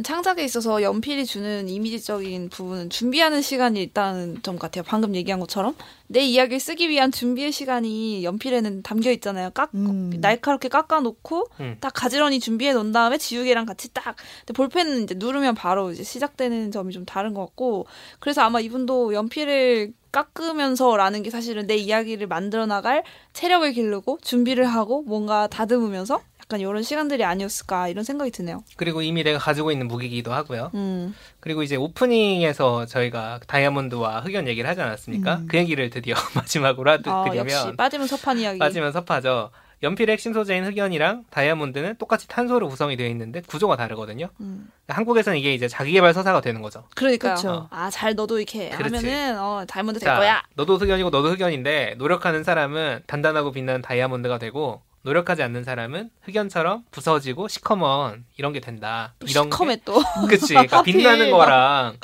창작에 0.03 0.45
있어서 0.45 0.83
연필이 0.83 1.25
주는 1.25 1.69
이미지적인 1.69 2.51
부분은 2.51 2.91
준비하는 2.91 3.41
시간이 3.41 3.83
있다는 3.83 4.43
점 4.43 4.59
같아요. 4.59 4.85
방금 4.87 5.15
얘기한 5.15 5.41
것처럼 5.41 5.75
내 6.07 6.21
이야기를 6.21 6.61
쓰기 6.61 6.91
위한 6.91 7.11
준비의 7.11 7.51
시간이 7.51 8.23
연필에는 8.23 8.83
담겨 8.83 9.11
있잖아요. 9.13 9.51
깎 9.51 9.71
음. 9.75 10.13
날카롭게 10.21 10.69
깎아놓고 10.69 11.49
음. 11.61 11.77
딱 11.81 11.93
가지런히 11.95 12.41
준비해 12.41 12.75
놓은 12.75 12.93
다음에 12.93 13.17
지우개랑 13.17 13.65
같이 13.65 13.93
딱. 13.95 14.17
근데 14.41 14.53
볼펜은 14.53 15.05
이제 15.05 15.15
누르면 15.17 15.55
바로 15.55 15.91
이제 15.91 16.03
시작되는 16.03 16.73
점이 16.73 16.93
좀 16.93 17.07
다른 17.07 17.33
것 17.33 17.41
같고 17.41 17.87
그래서 18.21 18.43
아마 18.43 18.61
이분도 18.61 19.15
연필을 19.15 19.95
깎으면서라는 20.13 21.23
게 21.23 21.31
사실은 21.31 21.67
내 21.67 21.77
이야기를 21.77 22.27
만들어 22.27 22.67
나갈 22.67 23.03
체력을 23.33 23.71
기르고 23.73 24.19
준비를 24.23 24.67
하고 24.67 25.03
뭔가 25.03 25.47
다듬으면서 25.47 26.21
약간 26.47 26.61
이런 26.61 26.81
시간들이 26.85 27.25
아니었을까 27.25 27.89
이런 27.89 28.05
생각이 28.05 28.31
드네요. 28.31 28.63
그리고 28.77 29.03
이미 29.03 29.25
내가 29.25 29.39
가지고 29.39 29.73
있는 29.73 29.89
무기이기도 29.89 30.33
하고요. 30.33 30.71
음. 30.75 31.13
그리고 31.41 31.65
이제 31.65 31.75
오프닝에서 31.75 32.87
저희가 32.87 33.41
다이아몬드와 33.49 34.21
흑연 34.21 34.47
얘기를 34.47 34.71
하지 34.71 34.81
않았습니까? 34.81 35.37
음. 35.39 35.47
그 35.49 35.57
얘기를 35.57 35.91
드디어 35.91 36.15
마지막으로 36.37 36.89
아, 36.91 36.95
하드리면 36.95 37.37
역시 37.37 37.73
빠지면 37.77 38.07
섭한 38.07 38.39
이야기. 38.39 38.61
빠지면 38.61 38.93
섭하죠. 38.93 39.51
연필의 39.83 40.13
핵심 40.15 40.33
소재인 40.33 40.65
흑연이랑 40.65 41.25
다이아몬드는 41.31 41.97
똑같이 41.97 42.29
탄소로 42.29 42.69
구성이 42.69 42.97
되어 42.97 43.09
있는데 43.09 43.43
구조가 43.43 43.77
다르거든요. 43.77 44.29
음. 44.41 44.71
한국에서는 44.89 45.39
이게 45.39 45.53
이제 45.53 45.67
자기개발 45.69 46.15
서사가 46.15 46.41
되는 46.41 46.63
거죠. 46.63 46.85
그러니까요. 46.95 47.35
그쵸. 47.35 47.69
아, 47.71 47.91
잘 47.91 48.15
너도 48.15 48.39
이렇게 48.39 48.71
그렇지. 48.71 48.95
하면은 48.97 49.39
어, 49.39 49.65
다이아몬드 49.69 49.99
될 49.99 50.07
자, 50.07 50.17
거야. 50.17 50.43
너도 50.55 50.77
흑연이고 50.79 51.11
너도 51.11 51.31
흑연인데 51.31 51.97
노력하는 51.99 52.43
사람은 52.45 53.03
단단하고 53.07 53.51
빛나는 53.53 53.83
다이아몬드가 53.83 54.39
되고 54.39 54.81
노력하지 55.07 55.45
않는 55.45 55.63
사람은 55.63 56.11
흑연처럼 56.23 56.83
부서지고 56.91 57.47
시커먼 57.47 58.25
이런 58.37 58.53
게 58.53 58.59
된다. 58.59 59.15
또 59.21 59.27
이런 59.29 59.45
시커매 59.45 59.79
또. 59.85 60.01
게, 60.01 60.05
그치. 60.29 60.49
그러니까. 60.49 60.83
빛나는 60.83 61.31
거랑 61.31 61.99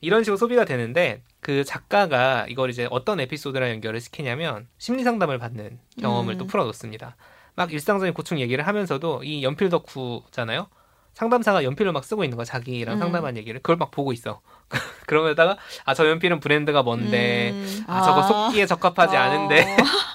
이런 0.00 0.24
식으로 0.24 0.38
소비가 0.38 0.64
되는데 0.64 1.22
그 1.40 1.64
작가가 1.64 2.46
이걸 2.48 2.70
이제 2.70 2.88
어떤 2.90 3.20
에피소드랑 3.20 3.68
연결을 3.68 4.00
시키냐면 4.00 4.68
심리 4.78 5.04
상담을 5.04 5.38
받는 5.38 5.78
경험을 6.00 6.34
음. 6.34 6.38
또 6.38 6.46
풀어놓습니다. 6.46 7.14
막 7.56 7.72
일상적인 7.74 8.14
고충 8.14 8.40
얘기를 8.40 8.66
하면서도 8.66 9.22
이 9.24 9.42
연필 9.42 9.68
덕후잖아요. 9.68 10.68
상담사가 11.12 11.64
연필을 11.64 11.92
막 11.92 12.04
쓰고 12.04 12.24
있는 12.24 12.36
거야 12.36 12.46
자기랑 12.46 12.96
음. 12.96 13.00
상담한 13.00 13.36
얘기를 13.36 13.60
그걸 13.60 13.76
막 13.76 13.90
보고 13.90 14.12
있어. 14.14 14.40
그러면다가 15.06 15.58
아 15.84 15.92
저 15.92 16.08
연필은 16.08 16.40
브랜드가 16.40 16.82
뭔데 16.82 17.50
음. 17.52 17.84
아 17.86 18.00
저거 18.00 18.20
아. 18.20 18.22
속기에 18.22 18.64
적합하지 18.64 19.16
어. 19.16 19.20
않은데 19.20 19.76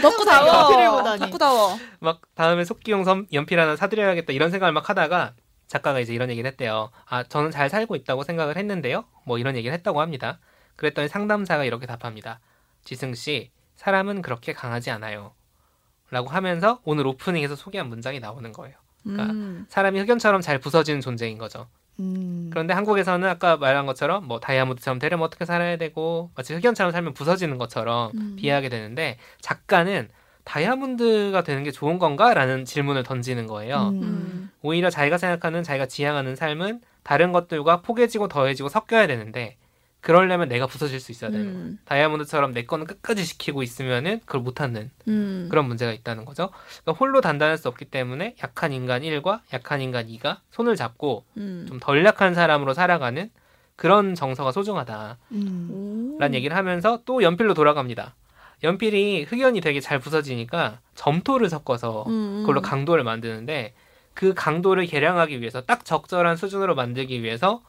덕후 0.00 0.24
다워. 0.24 0.46
연필을 0.72 0.90
보다니. 0.90 1.18
덕후 1.20 1.38
다워. 1.38 1.78
막 2.00 2.20
다음에 2.34 2.64
속기용 2.64 3.04
섬- 3.04 3.26
연필 3.32 3.58
하나 3.60 3.76
사드려야겠다 3.76 4.32
이런 4.32 4.50
생각을 4.50 4.72
막 4.72 4.88
하다가 4.88 5.34
작가가 5.66 6.00
이제 6.00 6.12
이런 6.14 6.30
얘기를 6.30 6.48
했대요. 6.50 6.90
아 7.06 7.22
저는 7.22 7.50
잘 7.50 7.68
살고 7.70 7.94
있다고 7.96 8.24
생각을 8.24 8.56
했는데요. 8.56 9.04
뭐 9.24 9.38
이런 9.38 9.56
얘기를 9.56 9.72
했다고 9.74 10.00
합니다. 10.00 10.38
그랬더니 10.76 11.08
상담사가 11.08 11.64
이렇게 11.64 11.86
답합니다. 11.86 12.40
지승 12.84 13.14
씨 13.14 13.50
사람은 13.76 14.22
그렇게 14.22 14.52
강하지 14.52 14.90
않아요. 14.90 15.32
라고 16.10 16.28
하면서 16.28 16.80
오늘 16.84 17.06
오프닝에서 17.06 17.54
소개한 17.54 17.88
문장이 17.88 18.18
나오는 18.20 18.50
거예요. 18.52 18.76
그러니까 19.04 19.32
음. 19.32 19.66
사람이 19.68 20.00
흑연처럼 20.00 20.40
잘 20.40 20.58
부서지는 20.58 21.00
존재인 21.00 21.38
거죠. 21.38 21.68
음. 22.00 22.48
그런데 22.50 22.74
한국에서는 22.74 23.28
아까 23.28 23.56
말한 23.56 23.86
것처럼 23.86 24.26
뭐 24.26 24.40
다이아몬드처럼 24.40 24.98
되려면 24.98 25.26
어떻게 25.26 25.44
살아야 25.44 25.76
되고 25.76 26.30
마치 26.34 26.54
흑연처럼 26.54 26.92
살면 26.92 27.14
부서지는 27.14 27.58
것처럼 27.58 28.10
음. 28.14 28.36
비하하게 28.36 28.68
되는데 28.68 29.18
작가는 29.40 30.08
다이아몬드가 30.44 31.42
되는 31.42 31.62
게 31.62 31.70
좋은 31.70 31.98
건가? 31.98 32.34
라는 32.34 32.64
질문을 32.64 33.02
던지는 33.02 33.46
거예요. 33.46 33.90
음. 33.90 34.02
음. 34.02 34.50
오히려 34.62 34.90
자기가 34.90 35.18
생각하는 35.18 35.62
자기가 35.62 35.86
지향하는 35.86 36.34
삶은 36.34 36.80
다른 37.02 37.32
것들과 37.32 37.82
포개지고 37.82 38.28
더해지고 38.28 38.68
섞여야 38.68 39.06
되는데 39.06 39.56
그러려면 40.00 40.48
내가 40.48 40.66
부서질 40.66 40.98
수 40.98 41.12
있어야 41.12 41.30
되는 41.30 41.44
거예요. 41.46 41.58
음. 41.58 41.78
다이아몬드처럼 41.84 42.52
내 42.52 42.64
거는 42.64 42.86
끝까지 42.86 43.24
지키고 43.24 43.62
있으면은 43.62 44.20
그걸 44.20 44.40
못 44.40 44.60
하는 44.60 44.90
음. 45.08 45.48
그런 45.50 45.66
문제가 45.66 45.92
있다는 45.92 46.24
거죠. 46.24 46.50
그러니까 46.82 46.92
홀로 46.98 47.20
단단할 47.20 47.58
수 47.58 47.68
없기 47.68 47.86
때문에 47.86 48.36
약한 48.42 48.72
인간 48.72 49.02
1과 49.02 49.40
약한 49.52 49.80
인간 49.80 50.06
2가 50.06 50.38
손을 50.50 50.76
잡고 50.76 51.24
음. 51.36 51.66
좀덜 51.68 52.04
약한 52.04 52.34
사람으로 52.34 52.72
살아가는 52.72 53.30
그런 53.76 54.14
정서가 54.14 54.52
소중하다라는 54.52 55.16
음. 55.32 56.18
오. 56.20 56.34
얘기를 56.34 56.56
하면서 56.56 57.00
또 57.04 57.22
연필로 57.22 57.54
돌아갑니다. 57.54 58.14
연필이 58.62 59.24
흑연이 59.24 59.60
되게 59.60 59.80
잘 59.80 59.98
부서지니까 59.98 60.80
점토를 60.94 61.48
섞어서 61.48 62.04
음. 62.08 62.40
그걸로 62.40 62.60
강도를 62.60 63.04
만드는데 63.04 63.74
그 64.12 64.34
강도를 64.34 64.86
계량하기 64.86 65.40
위해서 65.40 65.62
딱 65.62 65.84
적절한 65.84 66.36
수준으로 66.36 66.74
만들기 66.74 67.22
위해서 67.22 67.62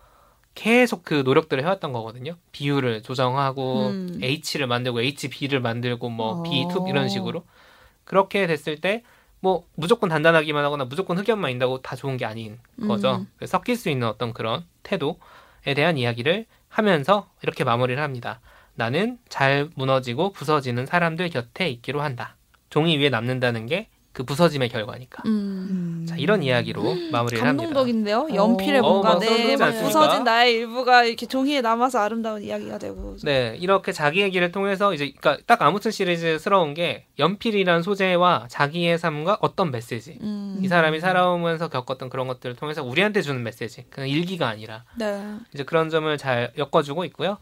계속 0.54 1.04
그 1.04 1.24
노력들을 1.26 1.64
해왔던 1.64 1.94
거거든요. 1.94 2.36
비율을 2.52 3.04
조정하고 3.04 3.88
음. 3.88 4.20
H를 4.22 4.68
만들고 4.68 5.02
HB를 5.02 5.62
만들고 5.62 6.10
뭐 6.10 6.44
B, 6.44 6.66
어. 6.66 6.68
툭 6.68 6.90
이런 6.90 7.10
식으로 7.10 7.44
그렇게 8.06 8.48
됐을 8.48 8.80
때 8.80 9.04
뭐 9.42 9.66
무조건 9.76 10.10
단단하기만 10.10 10.64
하거나 10.64 10.86
무조건 10.86 11.18
흑연만 11.18 11.52
있다고 11.52 11.82
다 11.82 11.96
좋은 11.96 12.16
게 12.16 12.26
아닌 12.26 12.60
거죠. 12.88 13.18
음. 13.18 13.28
그래서 13.38 13.58
섞일 13.58 13.76
수 13.76 13.90
있는 13.90 14.08
어떤 14.08 14.34
그런 14.34 14.64
태도에 14.84 15.74
대한 15.76 15.98
이야기를 15.98 16.46
하면서 16.70 17.28
이렇게 17.42 17.64
마무리를 17.64 18.02
합니다. 18.02 18.40
나는 18.76 19.18
잘 19.28 19.70
무너지고 19.76 20.32
부서지는 20.32 20.86
사람들 20.86 21.30
곁에 21.30 21.68
있기로 21.70 22.02
한다. 22.02 22.38
종이 22.70 22.98
위에 22.98 23.10
남는다는 23.10 23.66
게 23.66 23.90
그 24.14 24.24
부서짐의 24.24 24.70
결과니까. 24.70 25.24
음. 25.26 25.32
음. 25.32 26.06
자 26.08 26.16
이런 26.18 26.44
이야기로 26.44 26.82
마무리를 27.12 27.42
합니다. 27.46 27.64
감동적인데요. 27.64 28.28
연필에 28.34 28.80
어, 28.80 28.82
뭔가 28.82 29.14
막내 29.14 29.54
않습니까? 29.54 29.82
부서진 29.84 30.24
나의 30.26 30.56
일부가 30.56 31.06
이렇게 31.06 31.26
종이에 31.26 31.62
남아서 31.62 32.00
아름다운 32.00 32.44
이야기가 32.44 32.78
되고. 32.78 33.16
네, 33.24 33.56
이렇게 33.60 33.94
자기 33.94 34.22
얘기를 34.22 34.52
통해서 34.52 34.94
이제 34.94 35.14
그러니까 35.18 35.42
딱 35.46 35.62
아무튼 35.62 35.92
시리즈스러운 35.92 36.74
게 36.74 37.06
연필이란 37.20 37.84
소재와 37.84 38.48
자기의 38.50 39.00
삶과 39.00 39.38
어떤 39.42 39.72
메시지. 39.72 40.18
음. 40.22 40.60
이 40.62 40.68
사람이 40.68 41.00
살아오면서 41.00 41.70
겪었던 41.70 42.10
그런 42.10 42.28
것들을 42.28 42.56
통해서 42.58 42.84
우리한테 42.84 43.22
주는 43.22 43.42
메시지. 43.42 43.86
그냥 43.90 44.10
일기가 44.10 44.50
아니라 44.50 44.84
네. 44.98 45.22
이제 45.54 45.64
그런 45.64 45.90
점을 45.90 46.16
잘 46.18 46.52
엮어주고 46.58 47.06
있고요. 47.06 47.38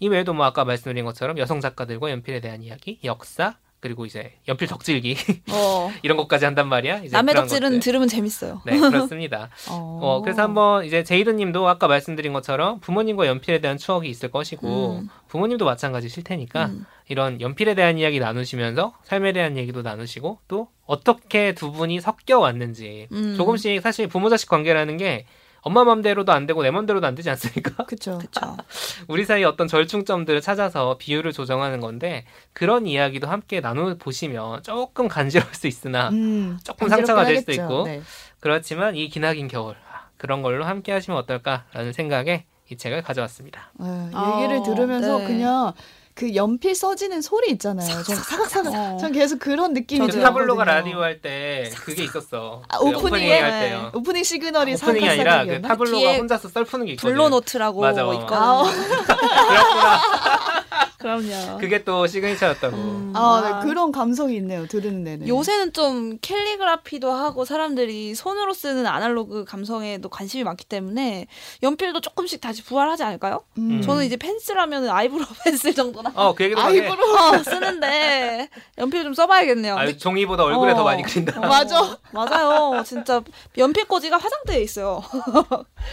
이 0.00 0.08
외에도 0.08 0.32
뭐 0.32 0.46
아까 0.46 0.64
말씀드린 0.64 1.04
것처럼 1.04 1.38
여성 1.38 1.60
작가들과 1.60 2.10
연필에 2.10 2.40
대한 2.40 2.62
이야기, 2.62 2.98
역사, 3.04 3.56
그리고 3.80 4.04
이제 4.04 4.34
연필 4.46 4.68
덕질기 4.68 5.16
어. 5.50 5.90
이런 6.02 6.16
것까지 6.18 6.44
한단 6.44 6.68
말이야. 6.68 6.98
이제 6.98 7.16
남의 7.16 7.34
덕질은 7.34 7.68
것들. 7.68 7.80
들으면 7.80 8.08
재밌어요. 8.08 8.60
네 8.66 8.78
그렇습니다. 8.78 9.48
어. 9.70 9.98
어, 10.02 10.22
그래서 10.22 10.42
한번 10.42 10.84
이제 10.84 11.02
제이드님도 11.02 11.66
아까 11.66 11.88
말씀드린 11.88 12.32
것처럼 12.32 12.80
부모님과 12.80 13.26
연필에 13.26 13.60
대한 13.60 13.78
추억이 13.78 14.08
있을 14.08 14.30
것이고 14.30 15.00
음. 15.00 15.08
부모님도 15.28 15.64
마찬가지실 15.64 16.24
테니까 16.24 16.66
음. 16.66 16.84
이런 17.08 17.40
연필에 17.40 17.74
대한 17.74 17.98
이야기 17.98 18.20
나누시면서 18.20 18.94
삶에 19.02 19.32
대한 19.32 19.56
얘기도 19.56 19.82
나누시고 19.82 20.40
또 20.46 20.68
어떻게 20.86 21.54
두 21.54 21.72
분이 21.72 22.00
섞여 22.00 22.38
왔는지 22.38 23.08
음. 23.12 23.34
조금씩 23.36 23.80
사실 23.80 24.06
부모 24.08 24.28
자식 24.28 24.48
관계라는 24.48 24.98
게 24.98 25.24
엄마 25.62 25.84
맘대로도 25.84 26.32
안 26.32 26.46
되고 26.46 26.62
내 26.62 26.70
맘대로도 26.70 27.06
안 27.06 27.14
되지 27.14 27.30
않습니까? 27.30 27.84
그쵸. 27.84 28.18
그쵸. 28.18 28.56
우리 29.08 29.24
사이 29.24 29.44
어떤 29.44 29.68
절충점들을 29.68 30.40
찾아서 30.40 30.96
비율을 30.98 31.32
조정하는 31.32 31.80
건데 31.80 32.24
그런 32.52 32.86
이야기도 32.86 33.28
함께 33.28 33.60
나눠 33.60 33.94
보시면 33.96 34.62
조금 34.62 35.08
간지러울 35.08 35.54
수 35.54 35.66
있으나 35.66 36.10
음. 36.10 36.58
조금 36.64 36.88
상처가 36.88 37.24
될 37.24 37.38
수도 37.38 37.52
있고. 37.52 37.84
네. 37.84 38.02
그렇지만 38.40 38.96
이 38.96 39.08
기나긴 39.08 39.48
겨울 39.48 39.76
아, 39.92 40.08
그런 40.16 40.42
걸로 40.42 40.64
함께 40.64 40.92
하시면 40.92 41.18
어떨까라는 41.20 41.92
생각에 41.92 42.46
이 42.70 42.76
책을 42.76 43.02
가져왔습니다. 43.02 43.72
네, 43.74 44.10
아, 44.14 44.38
얘기를 44.42 44.62
들으면서 44.62 45.18
네. 45.18 45.26
그냥 45.26 45.72
그 46.20 46.34
연필 46.34 46.74
써지는 46.74 47.22
소리 47.22 47.50
있잖아요. 47.52 48.02
전 48.02 48.14
사각사각. 48.14 48.74
어. 48.74 48.98
전 49.00 49.10
계속 49.10 49.38
그런 49.38 49.72
느낌이 49.72 50.00
그 50.04 50.12
저도요. 50.12 50.22
타블로가. 50.24 50.64
라디오 50.64 50.98
할 51.00 51.18
때 51.22 51.70
그게 51.82 52.04
있었어. 52.04 52.60
아, 52.68 52.78
그 52.78 52.88
오프닝에? 52.88 53.40
할 53.40 53.50
때요. 53.62 53.90
오프닝 53.94 54.22
시그널이 54.22 54.74
오프닝이 54.74 55.08
아니라 55.08 55.46
그? 55.46 55.62
타블로가 55.62 56.16
혼자서 56.18 56.50
썰 56.50 56.64
푸는 56.66 56.84
게 56.84 56.92
있거든. 56.92 57.10
블로노트라고 57.14 57.80
맞아. 57.80 58.02
있거든요. 58.02 58.36
아, 58.38 58.62
그랬구나. 58.64 60.00
그럼요. 61.00 61.56
그게 61.58 61.82
또 61.82 62.06
signature였다고. 62.06 62.76
음. 62.76 63.12
아, 63.16 63.60
네, 63.62 63.66
그런 63.68 63.90
감성이 63.90 64.36
있네요. 64.36 64.66
들으는 64.66 65.02
내내. 65.02 65.26
요새는 65.26 65.72
좀 65.72 66.18
캘리그라피도 66.20 67.10
하고 67.10 67.44
사람들이 67.46 68.14
손으로 68.14 68.52
쓰는 68.52 68.86
아날로그 68.86 69.44
감성에도 69.44 70.10
관심이 70.10 70.44
많기 70.44 70.66
때문에 70.66 71.26
연필도 71.62 72.02
조금씩 72.02 72.40
다시 72.42 72.62
부활하지 72.62 73.02
않을까요? 73.02 73.40
음. 73.56 73.80
저는 73.82 74.04
이제 74.04 74.16
pencil하면 74.16 74.88
eyebrow 74.90 75.24
pencil 75.44 75.74
정도나 75.74 76.12
어, 76.14 76.34
그 76.34 76.44
얘기도 76.44 76.60
하게. 76.60 76.82
eyebrow. 76.82 77.00
어, 77.16 77.42
쓰는데 77.42 78.48
연필 78.78 79.02
좀 79.02 79.14
써봐야겠네요. 79.14 79.76
아, 79.76 79.90
종이보다 79.96 80.44
얼굴에 80.44 80.72
어. 80.72 80.76
더 80.76 80.84
많이 80.84 81.02
그린다. 81.02 81.38
어, 81.40 81.46
맞아. 81.46 81.98
맞아요. 82.12 82.82
진짜 82.84 83.22
연필 83.56 83.86
꽂이가 83.86 84.18
화장대에 84.18 84.60
있어요. 84.62 85.02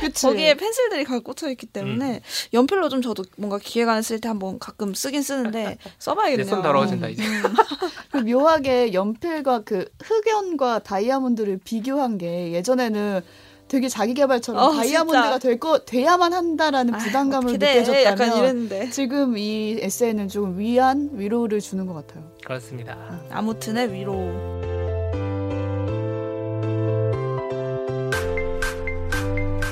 그치. 0.01 0.25
거기에 0.27 0.55
펜슬들이 0.55 1.05
꽂혀 1.05 1.49
있기 1.49 1.65
때문에 1.67 2.21
연필로 2.53 2.89
좀 2.89 3.01
저도 3.01 3.23
뭔가 3.37 3.57
기획안 3.57 4.01
쓸 4.01 4.19
때 4.19 4.27
한번 4.27 4.59
가끔 4.59 4.93
쓰긴 4.97 5.21
쓰는데 5.21 5.77
써봐야겠네요. 5.99 6.47
손 6.47 6.61
더러워진다 6.61 7.07
이제. 7.09 7.23
그 8.11 8.17
묘하게 8.17 8.93
연필과 8.93 9.61
그 9.63 9.85
흑연과 10.03 10.79
다이아몬드를 10.79 11.59
비교한 11.63 12.17
게 12.17 12.51
예전에는 12.53 13.21
되게 13.67 13.89
자기 13.89 14.13
개발처럼 14.13 14.61
어, 14.63 14.71
다이아몬드가. 14.73 15.39
될 15.39 15.59
거 15.59 15.79
돼야만 15.79 16.31
한다라는 16.33 16.93
아휴, 16.95 17.03
부담감을 17.03 17.59
돼? 17.59 17.81
느껴졌다면 17.81 18.91
지금 18.91 19.37
이 19.37 19.77
에세이는 19.81 20.29
좀 20.29 20.57
위안 20.57 21.09
위로를 21.13 21.59
주는 21.59 21.85
것 21.85 21.93
같아요. 21.93 22.23
그렇습니다. 22.45 22.97
아무튼의 23.29 23.91
위로. 23.93 24.13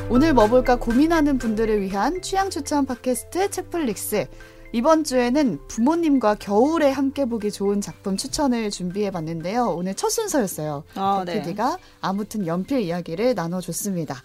오늘 0.09 0.33
뭐 0.33 0.47
볼까 0.47 0.75
고민하는 0.75 1.37
분들을 1.37 1.81
위한 1.81 2.21
취향 2.21 2.49
추천 2.49 2.85
팟캐스트 2.85 3.49
책플릭스. 3.49 4.27
이번 4.71 5.03
주에는 5.03 5.59
부모님과 5.67 6.35
겨울에 6.35 6.91
함께 6.91 7.25
보기 7.25 7.51
좋은 7.51 7.79
작품 7.81 8.17
추천을 8.17 8.69
준비해 8.69 9.09
봤는데요. 9.09 9.69
오늘 9.69 9.95
첫 9.95 10.09
순서였어요. 10.09 10.83
아, 10.95 11.23
박 11.25 11.25
PD가 11.25 11.77
아무튼 12.01 12.45
연필 12.45 12.81
이야기를 12.81 13.35
나눠줬습니다. 13.35 14.21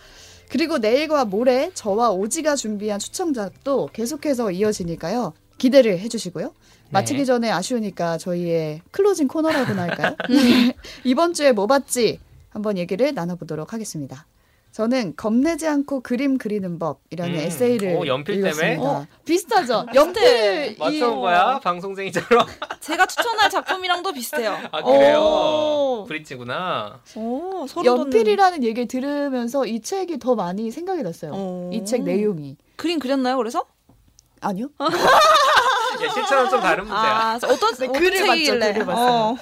그리고 0.49 0.79
내일과 0.79 1.25
모레 1.25 1.71
저와 1.75 2.11
오지가 2.11 2.57
준비한 2.57 2.99
추천작도 2.99 3.91
계속해서 3.93 4.51
이어지니까요. 4.51 5.33
기대를 5.59 6.01
해주시고요. 6.01 6.53
마치기 6.91 7.25
전에 7.27 7.51
아쉬우니까 7.51 8.19
저희의 8.19 8.83
closing 8.91 9.29
코너라고나 9.29 9.83
할까요? 9.83 10.17
네. 10.29 10.75
이번 11.05 11.35
주에 11.35 11.53
뭐 11.53 11.69
봤지? 11.69 12.19
한번 12.49 12.77
얘기를 12.79 13.15
나눠보도록 13.15 13.73
하겠습니다. 13.73 14.27
저는 14.73 15.15
겁내지 15.17 15.67
않고 15.67 16.01
그림 16.01 16.39
그리는 16.39 16.79
법이라는 16.79 17.35
음. 17.35 17.41
에세이를 17.41 17.97
오, 17.97 18.07
연필 18.07 18.37
때문에? 18.37 18.51
읽었습니다. 18.51 18.83
어. 18.83 19.07
비슷하죠? 19.25 19.87
연필 19.95 20.77
맞춰온 20.79 21.21
거야 21.21 21.59
방송쟁이처럼. 21.59 22.47
제가 22.81 23.07
추천할 23.07 23.51
작품이랑도 23.51 24.13
비슷해요. 24.13 24.57
아 24.71 24.83
그래요. 24.83 25.19
오. 25.21 26.05
bridge구나. 26.07 27.01
오. 27.17 27.67
연필이라는 27.85 28.63
얘기를 28.63 28.87
들으면서 28.87 29.67
이 29.67 29.81
책이 29.81 30.19
더 30.21 30.37
많이 30.37 30.71
생각이 30.71 31.03
났어요. 31.03 31.33
어. 31.35 31.71
이책 31.73 32.05
내용이 32.05 32.57
그림 32.77 33.01
그렸나요? 33.01 33.37
그래서? 33.39 33.65
아니요? 34.41 34.69
야, 34.81 36.09
실천은 36.15 36.49
좀 36.49 36.61
다른 36.61 36.85
문제야. 36.85 37.01
아, 37.01 37.35
어떤 37.43 37.75
네, 37.75 37.87
글을 37.89 38.21
봤죠, 38.21 38.33
책이길래? 38.33 38.73
글을 38.73 38.87
봤어요. 38.87 39.11
어. 39.11 39.37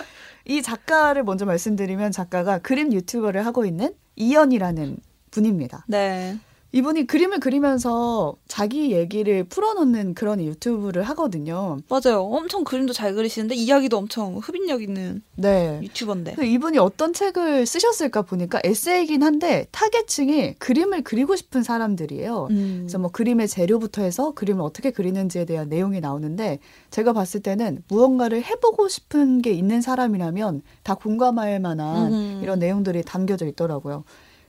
이 0.47 0.63
작가를 0.63 1.23
먼저 1.23 1.45
말씀드리면 1.45 2.11
작가가 2.13 2.59
그림 2.59 2.93
유튜버를 2.93 3.45
하고 3.45 3.67
있는 3.67 3.95
이연이라는 4.17 4.97
분입니다. 5.31 5.85
네. 5.89 6.39
이분이 6.71 7.07
그림을 7.07 7.41
그리면서 7.41 8.37
자기 8.47 8.93
얘기를 8.93 9.43
풀어놓는 9.45 10.13
그런 10.13 10.43
유튜브를 10.43 11.03
하거든요. 11.05 11.79
맞아요. 11.89 12.21
엄청 12.25 12.63
그림도 12.63 12.93
잘 12.93 13.15
그리시는데 13.15 13.55
이야기도 13.55 13.97
엄청 13.97 14.37
흡인력 14.37 14.83
있는 14.83 15.23
네. 15.37 15.81
유튜버인데. 15.83 16.35
그 16.35 16.45
이분이 16.45 16.77
어떤 16.77 17.15
책을 17.15 17.65
쓰셨을까 17.65 18.23
보니까 18.23 18.61
에세이긴 18.65 19.23
한데 19.23 19.67
타겟층이 19.71 20.57
그림을 20.59 21.05
그리고 21.05 21.37
싶은 21.37 21.63
사람들이에요. 21.63 22.49
음. 22.51 22.77
그래서 22.83 22.99
뭐 22.99 23.11
그림의 23.11 23.49
재료부터 23.49 24.03
해서 24.03 24.33
그림을 24.33 24.63
어떻게 24.63 24.91
그리는지에 24.91 25.47
대한 25.47 25.71
내용이 25.71 26.01
나오는데 26.01 26.59
제가 26.91 27.15
봤을 27.15 27.41
때는 27.41 27.83
무언가를 27.89 28.45
해보고 28.45 28.89
싶은 28.89 29.41
게 29.41 29.53
있는 29.53 29.81
사람이라면 29.81 30.61
다 30.83 30.95
공감할 30.95 31.61
만한 31.61 32.13
음. 32.13 32.41
이런 32.43 32.59
내용들이 32.59 33.05
담겨져 33.05 33.47
있더라고요. 33.47 34.05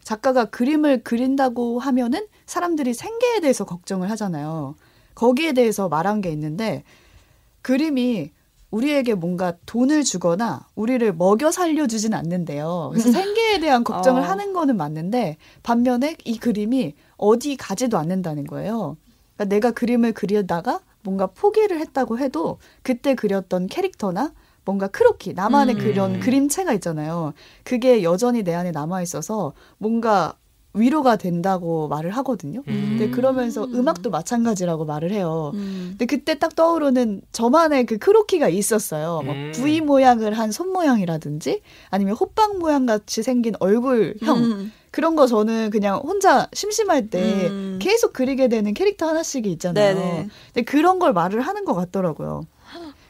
작가가 0.10 0.46
그림을 0.46 1.04
그린다고 1.04 1.78
하면은 1.78 2.26
사람들이 2.48 2.96
생계에 2.96 3.42
대해서 3.42 3.64
걱정을 3.64 4.10
하잖아요. 4.10 4.74
거기에 5.14 5.54
대해서 5.54 5.88
말한 5.88 6.22
게 6.22 6.32
있는데 6.32 6.84
그림이 7.62 8.32
우리에게 8.72 9.14
뭔가 9.14 9.54
돈을 9.68 10.04
주거나 10.04 10.66
우리를 10.74 11.14
먹여 11.14 11.52
살려주진 11.52 12.16
않는데요. 12.16 12.90
그래서 12.92 13.12
생계에 13.12 13.60
대한 13.60 13.84
걱정을 13.84 14.24
어. 14.24 14.26
하는 14.26 14.52
거는 14.54 14.78
맞는데 14.78 15.38
반면에 15.62 16.18
이 16.26 16.40
그림이 16.40 16.96
어디 17.18 17.56
가지도 17.56 18.00
않는다는 18.00 18.48
거예요. 18.48 18.98
그러니까 19.36 19.54
내가 19.54 19.70
그림을 19.70 20.14
그리다가 20.14 20.80
뭔가 21.04 21.28
포기를 21.28 21.80
했다고 21.80 22.18
해도 22.18 22.58
그때 22.82 23.14
그렸던 23.14 23.68
캐릭터나 23.68 24.34
뭔가 24.66 24.88
크로키 24.88 25.34
나만의 25.34 25.76
음. 25.76 25.80
그런 25.80 26.20
그림체가 26.20 26.74
있잖아요. 26.74 27.34
그게 27.64 28.04
여전히 28.04 28.44
내 28.44 28.54
안에 28.54 28.72
남아 28.72 29.02
있어서 29.02 29.54
뭔가 29.78 30.36
위로가 30.76 31.16
된다고 31.16 31.88
말을 31.88 32.12
하거든요. 32.12 32.60
음. 32.68 32.98
근데 32.98 33.10
그러면서 33.10 33.64
음악도 33.66 34.12
마찬가지라고 34.12 34.86
말을 34.86 35.12
해요. 35.12 35.52
음. 35.56 35.88
근데 35.98 36.06
그때 36.06 36.38
딱 36.38 36.56
떠오르는 36.56 37.22
저만의 37.32 37.88
그 37.88 37.98
크로키가 37.98 38.50
있었어요. 38.50 39.22
뭐 39.26 39.34
음. 39.34 39.52
V 39.56 39.82
모양을 39.82 40.34
한 40.38 40.52
손 40.52 40.72
모양이라든지 40.72 41.62
아니면 41.90 42.16
호빵 42.16 42.60
모양 42.60 42.86
같이 42.86 43.24
생긴 43.24 43.56
얼굴형 43.60 44.38
음. 44.38 44.72
그런 44.92 45.16
거 45.16 45.26
저는 45.26 45.72
그냥 45.72 45.98
혼자 46.04 46.48
심심할 46.54 47.10
때 47.10 47.48
음. 47.48 47.80
계속 47.82 48.14
그리게 48.14 48.48
되는 48.48 48.74
캐릭터 48.76 49.08
하나씩이 49.08 49.52
있잖아요. 49.54 49.96
네네. 49.96 50.28
근데 50.54 50.62
그런 50.64 51.00
걸 51.00 51.14
말을 51.14 51.42
하는 51.42 51.66
것 51.66 51.74
같더라고요. 51.74 52.46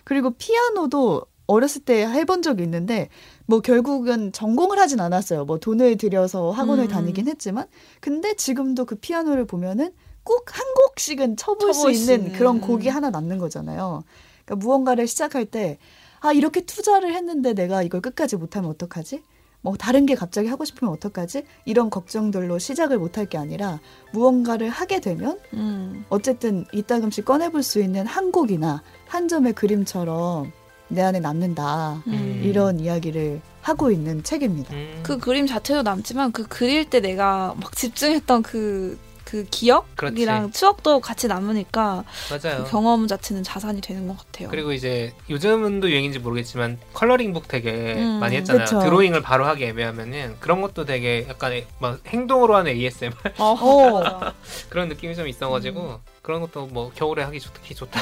그리고 0.05 0.31
피아노도 0.31 1.23
어렸을 1.49 1.81
때 1.83 2.05
해본 2.05 2.41
적이 2.41 2.63
있는데 2.63 3.09
뭐 3.45 3.59
결국은 3.59 4.31
전공을 4.31 4.79
하진 4.79 4.99
않았어요. 4.99 5.45
뭐 5.45 5.59
돈을 5.59 5.97
들여서 5.97 6.51
학원을 6.51 6.85
음. 6.85 6.87
다니긴 6.89 7.27
했지만 7.27 7.65
근데 7.99 8.35
지금도 8.35 8.85
그 8.85 8.95
피아노를 8.95 9.45
보면은 9.45 9.91
꼭 10.23 10.45
한 10.51 10.65
곡씩은 10.75 11.37
쳐볼 11.37 11.73
수 11.73 11.79
쳐볼 11.81 11.93
수 11.95 12.11
있는 12.11 12.25
있는. 12.27 12.37
그런 12.37 12.61
곡이 12.61 12.87
하나 12.87 13.09
남는 13.09 13.37
거잖아요. 13.39 14.03
그러니까 14.45 14.55
무언가를 14.65 15.07
시작할 15.07 15.45
때 15.45 15.77
아 16.21 16.33
이렇게 16.33 16.61
투자를 16.61 17.13
했는데 17.15 17.53
내가 17.53 17.81
이걸 17.81 18.01
끝까지 18.01 18.35
못하면 18.35 18.69
어떡하지? 18.71 19.23
뭐 19.61 19.75
다른 19.75 20.05
게 20.05 20.15
갑자기 20.15 20.47
하고 20.47 20.63
싶으면 20.63 20.93
어떡하지? 20.93 21.43
이런 21.65 21.89
걱정들로 21.89 22.59
시작을 22.59 22.97
못할 22.97 23.25
게 23.25 23.37
아니라 23.37 23.79
무언가를 24.13 24.69
하게 24.69 24.99
되면 25.01 25.37
음. 25.53 26.05
어쨌든 26.09 26.65
이따금씩 26.71 27.25
꺼내볼 27.25 27.61
수 27.63 27.81
있는 27.81 28.05
한 28.05 28.31
곡이나 28.31 28.81
한 29.07 29.27
점의 29.27 29.53
그림처럼 29.53 30.51
내 30.89 31.01
안에 31.01 31.19
남는다. 31.19 32.03
음. 32.07 32.41
이런 32.43 32.79
이야기를 32.79 33.41
하고 33.61 33.91
있는 33.91 34.23
책입니다. 34.23 34.73
음. 34.73 34.99
그 35.03 35.17
그림 35.17 35.47
자체도 35.47 35.83
남지만 35.83 36.31
그 36.31 36.45
그릴 36.47 36.89
때 36.89 36.99
내가 36.99 37.55
막 37.59 37.75
집중했던 37.75 38.43
그, 38.43 38.97
그 39.29 39.45
기억이랑 39.51 40.51
추억도 40.51 41.01
같이 41.01 41.27
남으니까 41.27 42.03
맞아요. 42.31 42.63
그 42.63 42.71
경험 42.71 43.05
자체는 43.05 43.43
자산이 43.43 43.79
되는 43.79 44.07
것 44.07 44.17
같아요. 44.17 44.49
그리고 44.49 44.73
이제 44.73 45.13
요즘은도 45.29 45.91
유행인지 45.91 46.17
모르겠지만 46.17 46.79
컬러링북 46.93 47.47
되게 47.47 47.93
음. 47.97 48.19
많이 48.19 48.37
했잖아요. 48.37 48.65
그쵸. 48.65 48.79
드로잉을 48.79 49.21
바로 49.21 49.45
하기 49.45 49.65
애매하면은 49.65 50.37
그런 50.39 50.61
것도 50.61 50.85
되게 50.85 51.27
약간 51.29 51.53
에- 51.53 51.67
막 51.77 51.99
행동으로 52.07 52.55
하는 52.55 52.71
ASMR 52.71 53.13
어, 53.37 53.53
어. 53.61 54.33
그런 54.67 54.89
느낌이 54.89 55.15
좀 55.15 55.27
있어가지고 55.27 55.99
그런 56.23 56.41
것도 56.41 56.65
뭐 56.65 56.91
겨울에 56.95 57.21
하기 57.21 57.39
좋기 57.39 57.75
좋다. 57.75 57.99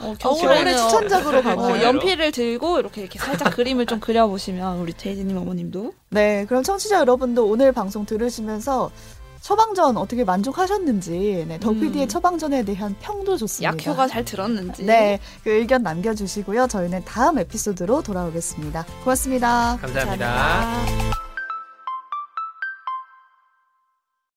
어, 0.00 0.14
겨울에는 0.18 0.72
추천작으로 0.76 1.38
어, 1.38 1.42
가고 1.42 1.62
어, 1.64 1.82
연필을 1.82 2.32
들고 2.32 2.78
이렇게, 2.78 3.02
이렇게 3.02 3.18
살짝 3.18 3.54
그림을 3.54 3.84
좀 3.84 4.00
그려보시면 4.00 4.78
우리 4.78 4.94
데이지님 4.94 5.36
어머님도 5.36 5.92
네, 6.08 6.46
그럼 6.48 6.62
청취자 6.62 6.98
여러분도 7.00 7.46
오늘 7.46 7.72
방송 7.72 8.06
들으시면서 8.06 8.90
처방전 9.42 9.96
어떻게 9.96 10.24
만족하셨는지 10.24 11.44
네, 11.48 11.58
덕PD의 11.58 12.06
음. 12.06 12.08
처방전에 12.08 12.64
대한 12.64 12.94
평도 13.00 13.36
좋습니다. 13.36 13.72
약효가 13.74 14.06
잘 14.06 14.24
들었는지 14.24 14.84
네, 14.84 15.18
그 15.42 15.50
의견 15.50 15.82
남겨주시고요. 15.82 16.68
저희는 16.68 17.04
다음 17.04 17.38
에피소드로 17.38 18.02
돌아오겠습니다. 18.02 18.86
고맙습니다. 19.02 19.78
감사합니다. 19.80 20.26
감사합니다. 20.26 21.31